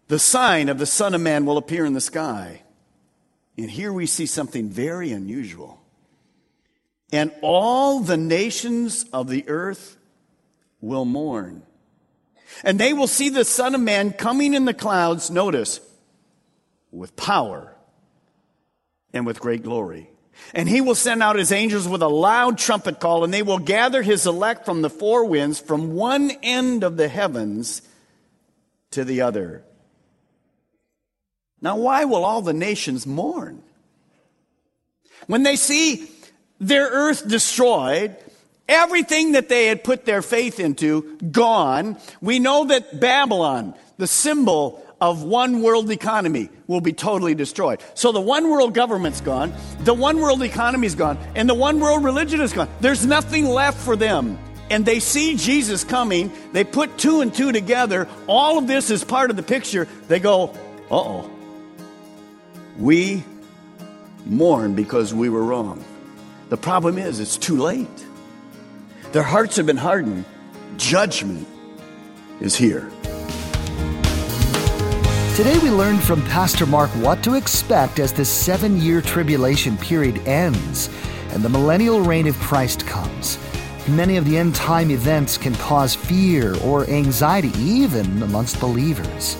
the 0.09 0.19
sign 0.19 0.71
of 0.71 0.79
the 0.79 0.87
Son 0.87 1.15
of 1.15 1.21
Man 1.21 1.45
will 1.45 1.59
appear 1.59 1.85
in 1.85 1.93
the 1.93 2.01
sky. 2.01 2.63
And 3.59 3.71
here 3.71 3.93
we 3.93 4.07
see 4.07 4.25
something 4.25 4.71
very 4.71 5.13
unusual. 5.13 5.79
And 7.13 7.31
all 7.43 8.01
the 8.01 8.17
nations 8.17 9.05
of 9.13 9.29
the 9.29 9.47
earth 9.49 9.99
will 10.81 11.05
mourn. 11.05 11.63
And 12.65 12.79
they 12.79 12.93
will 12.93 13.07
see 13.07 13.29
the 13.29 13.45
Son 13.45 13.75
of 13.75 13.81
Man 13.81 14.13
coming 14.13 14.55
in 14.55 14.65
the 14.65 14.75
clouds, 14.75 15.31
notice, 15.31 15.81
with 16.91 17.17
power 17.17 17.75
and 19.13 19.27
with 19.27 19.41
great 19.41 19.63
glory. 19.63 20.11
And 20.55 20.69
he 20.69 20.81
will 20.81 20.95
send 20.95 21.23
out 21.23 21.37
his 21.37 21.53
angels 21.53 21.87
with 21.87 22.03
a 22.03 22.09
loud 22.09 22.59
trumpet 22.59 22.99
call, 22.99 23.25
and 23.25 23.33
they 23.33 23.43
will 23.43 23.59
gather 23.59 24.03
his 24.03 24.27
elect 24.27 24.65
from 24.65 24.83
the 24.83 24.91
four 24.91 25.27
winds, 25.27 25.61
from 25.61 25.95
one 25.95 26.31
end 26.43 26.83
of 26.83 26.97
the 26.97 27.09
heavens 27.09 27.83
to 28.93 29.05
the 29.05 29.21
other. 29.21 29.63
Now, 31.61 31.77
why 31.77 32.05
will 32.07 32.25
all 32.25 32.43
the 32.43 32.55
nations 32.55 33.07
mourn? 33.07 33.63
When 35.27 35.43
they 35.43 35.57
see 35.57 36.11
their 36.59 36.89
earth 36.89 37.29
destroyed, 37.29 38.17
Everything 38.71 39.33
that 39.33 39.49
they 39.49 39.67
had 39.67 39.83
put 39.83 40.05
their 40.05 40.23
faith 40.23 40.61
into, 40.61 41.19
gone. 41.33 41.97
We 42.21 42.39
know 42.39 42.67
that 42.67 43.01
Babylon, 43.01 43.75
the 43.99 44.07
symbol 44.07 44.87
of 45.01 45.25
one 45.25 45.61
world 45.61 45.91
economy, 45.91 46.51
will 46.69 46.81
be 46.81 46.93
totally 46.93 47.35
destroyed. 47.35 47.81
So 47.95 48.13
the 48.13 48.21
one 48.21 48.49
world 48.49 48.73
government's 48.73 49.21
gone, 49.21 49.53
the 49.81 49.93
one 49.93 50.21
world 50.21 50.41
economy's 50.43 50.95
gone, 50.95 51.19
and 51.35 51.49
the 51.49 51.55
one 51.55 51.81
world 51.81 52.05
religion 52.05 52.41
is 52.41 52.53
gone. 52.53 52.69
There's 52.81 53.05
nothing 53.05 53.47
left 53.47 53.77
for 53.77 53.97
them. 53.97 54.39
And 54.71 54.87
they 54.87 55.01
see 55.01 55.35
Jesus 55.37 55.83
coming. 55.83 56.31
They 56.53 56.63
put 56.63 56.97
two 56.97 57.23
and 57.23 57.35
two 57.35 57.51
together. 57.51 58.07
All 58.29 58.57
of 58.57 58.69
this 58.69 58.89
is 58.89 59.03
part 59.03 59.31
of 59.31 59.37
the 59.37 59.43
picture. 59.43 59.89
They 60.07 60.21
go, 60.21 60.51
uh 60.93 60.97
oh. 60.97 61.31
We 62.79 63.25
mourn 64.27 64.77
because 64.77 65.13
we 65.13 65.29
were 65.29 65.43
wrong. 65.43 65.85
The 66.51 66.57
problem 66.57 66.99
is, 66.99 67.19
it's 67.19 67.37
too 67.37 67.57
late. 67.57 67.89
Their 69.13 69.25
hearts 69.25 69.57
have 69.57 69.67
been 69.67 69.77
hardened. 69.77 70.25
Judgment 70.77 71.49
is 72.41 72.55
here. 72.55 72.89
Today 75.35 75.59
we 75.59 75.71
learned 75.71 76.01
from 76.01 76.23
Pastor 76.27 76.65
Mark 76.65 76.91
what 76.91 77.21
to 77.25 77.35
expect 77.35 77.99
as 77.99 78.13
the 78.13 78.25
seven 78.25 78.81
year 78.81 79.01
tribulation 79.03 79.77
period 79.79 80.19
ends 80.29 80.89
and 81.31 81.43
the 81.43 81.49
millennial 81.49 82.01
reign 82.03 82.29
of 82.29 82.39
Christ 82.39 82.87
comes. 82.87 83.37
Many 83.89 84.17
of 84.17 84.27
the 84.27 84.39
end 84.39 84.55
time 84.55 84.93
events 84.93 85.37
can 85.37 85.57
cause 85.57 85.93
fear 85.93 86.57
or 86.63 86.89
anxiety, 86.89 87.51
even 87.59 88.23
amongst 88.23 88.61
believers. 88.61 89.37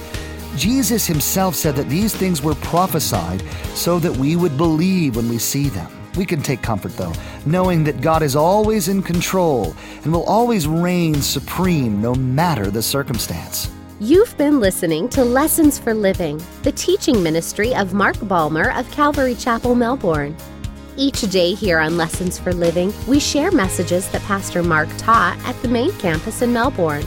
Jesus 0.57 1.07
himself 1.07 1.55
said 1.55 1.77
that 1.77 1.89
these 1.89 2.13
things 2.13 2.43
were 2.43 2.57
prophesied 2.57 3.45
so 3.75 4.01
that 4.01 4.17
we 4.17 4.35
would 4.35 4.57
believe 4.57 5.15
when 5.15 5.29
we 5.29 5.39
see 5.39 5.69
them. 5.69 6.00
We 6.21 6.27
can 6.27 6.43
take 6.43 6.61
comfort, 6.61 6.95
though, 6.99 7.15
knowing 7.47 7.83
that 7.85 8.03
God 8.03 8.23
is 8.23 8.37
always 8.37 8.89
in 8.89 9.03
control 9.03 9.75
and 10.05 10.13
will 10.13 10.25
always 10.25 10.69
reign 10.69 11.15
supreme 11.15 12.03
no 12.03 12.15
matter 12.15 12.71
the 12.71 12.83
circumstance. 12.83 13.71
You've 14.01 14.37
been 14.37 14.61
listening 14.61 15.09
to 15.17 15.25
Lessons 15.25 15.79
for 15.79 15.95
Living, 15.95 16.39
the 16.63 16.73
teaching 16.73 17.23
ministry 17.23 17.75
of 17.75 17.95
Mark 17.95 18.17
Balmer 18.29 18.71
of 18.73 18.91
Calvary 18.91 19.35
Chapel, 19.35 19.75
Melbourne. 19.75 20.37
Each 20.99 21.23
day 21.23 21.55
here 21.55 21.79
on 21.79 21.97
Lessons 21.97 22.39
for 22.39 22.53
Living, 22.53 22.93
we 23.09 23.19
share 23.19 23.51
messages 23.51 24.07
that 24.11 24.21
Pastor 24.25 24.63
Mark 24.63 24.91
taught 24.99 25.39
at 25.47 25.59
the 25.63 25.69
main 25.69 25.91
campus 25.93 26.43
in 26.43 26.53
Melbourne. 26.53 27.07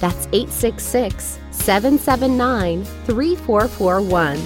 That's 0.00 0.26
866 0.32 1.38
779 1.50 2.84
3441. 2.84 4.42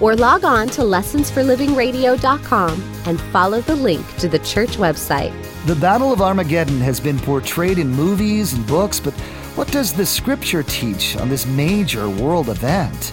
Or 0.00 0.16
log 0.16 0.44
on 0.44 0.68
to 0.70 0.82
lessonsforlivingradio.com 0.82 2.92
and 3.06 3.20
follow 3.20 3.60
the 3.60 3.76
link 3.76 4.16
to 4.16 4.28
the 4.28 4.40
church 4.40 4.76
website. 4.76 5.32
The 5.66 5.76
Battle 5.76 6.12
of 6.12 6.20
Armageddon 6.20 6.80
has 6.80 6.98
been 6.98 7.18
portrayed 7.18 7.78
in 7.78 7.88
movies 7.88 8.54
and 8.54 8.66
books, 8.66 8.98
but 8.98 9.14
what 9.54 9.68
does 9.68 9.92
the 9.92 10.04
scripture 10.04 10.64
teach 10.64 11.16
on 11.16 11.28
this 11.28 11.46
major 11.46 12.10
world 12.10 12.48
event? 12.48 13.12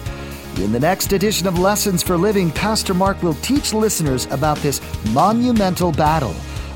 In 0.56 0.72
the 0.72 0.80
next 0.80 1.12
edition 1.12 1.46
of 1.46 1.58
Lessons 1.58 2.02
for 2.02 2.16
Living, 2.16 2.50
Pastor 2.50 2.94
Mark 2.94 3.22
will 3.22 3.34
teach 3.34 3.72
listeners 3.72 4.26
about 4.26 4.58
this 4.58 4.80
monumental 5.12 5.92
battle 5.92 6.34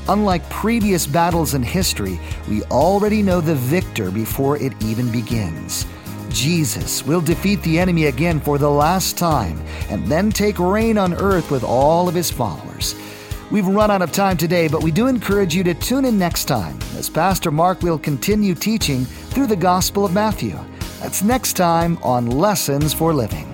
Unlike 0.09 0.49
previous 0.49 1.05
battles 1.05 1.53
in 1.53 1.61
history, 1.61 2.19
we 2.49 2.63
already 2.63 3.21
know 3.21 3.41
the 3.41 3.55
victor 3.55 4.09
before 4.09 4.57
it 4.57 4.71
even 4.81 5.11
begins. 5.11 5.85
Jesus 6.29 7.05
will 7.05 7.19
defeat 7.19 7.61
the 7.63 7.79
enemy 7.79 8.05
again 8.05 8.39
for 8.39 8.57
the 8.57 8.69
last 8.69 9.17
time 9.17 9.61
and 9.89 10.05
then 10.07 10.31
take 10.31 10.59
reign 10.59 10.97
on 10.97 11.13
earth 11.13 11.51
with 11.51 11.63
all 11.63 12.07
of 12.07 12.15
his 12.15 12.31
followers. 12.31 12.95
We've 13.51 13.67
run 13.67 13.91
out 13.91 14.01
of 14.01 14.11
time 14.11 14.37
today, 14.37 14.67
but 14.67 14.83
we 14.83 14.91
do 14.91 15.07
encourage 15.07 15.55
you 15.55 15.63
to 15.63 15.73
tune 15.73 16.05
in 16.05 16.17
next 16.17 16.45
time 16.45 16.77
as 16.97 17.09
Pastor 17.09 17.51
Mark 17.51 17.81
will 17.81 17.99
continue 17.99 18.55
teaching 18.55 19.05
through 19.05 19.47
the 19.47 19.55
Gospel 19.55 20.05
of 20.05 20.13
Matthew. 20.13 20.57
That's 20.99 21.23
next 21.23 21.53
time 21.53 21.97
on 22.01 22.27
Lessons 22.27 22.93
for 22.93 23.13
Living. 23.13 23.46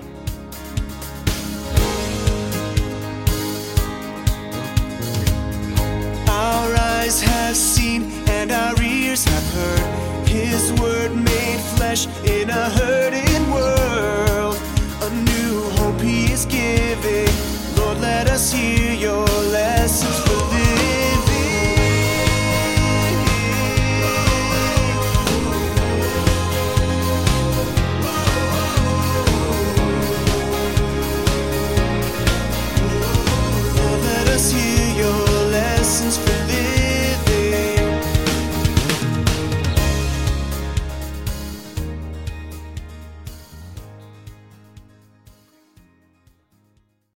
Flesh 11.96 12.08
in 12.26 12.50
a 12.50 12.70
hurting 12.72 12.93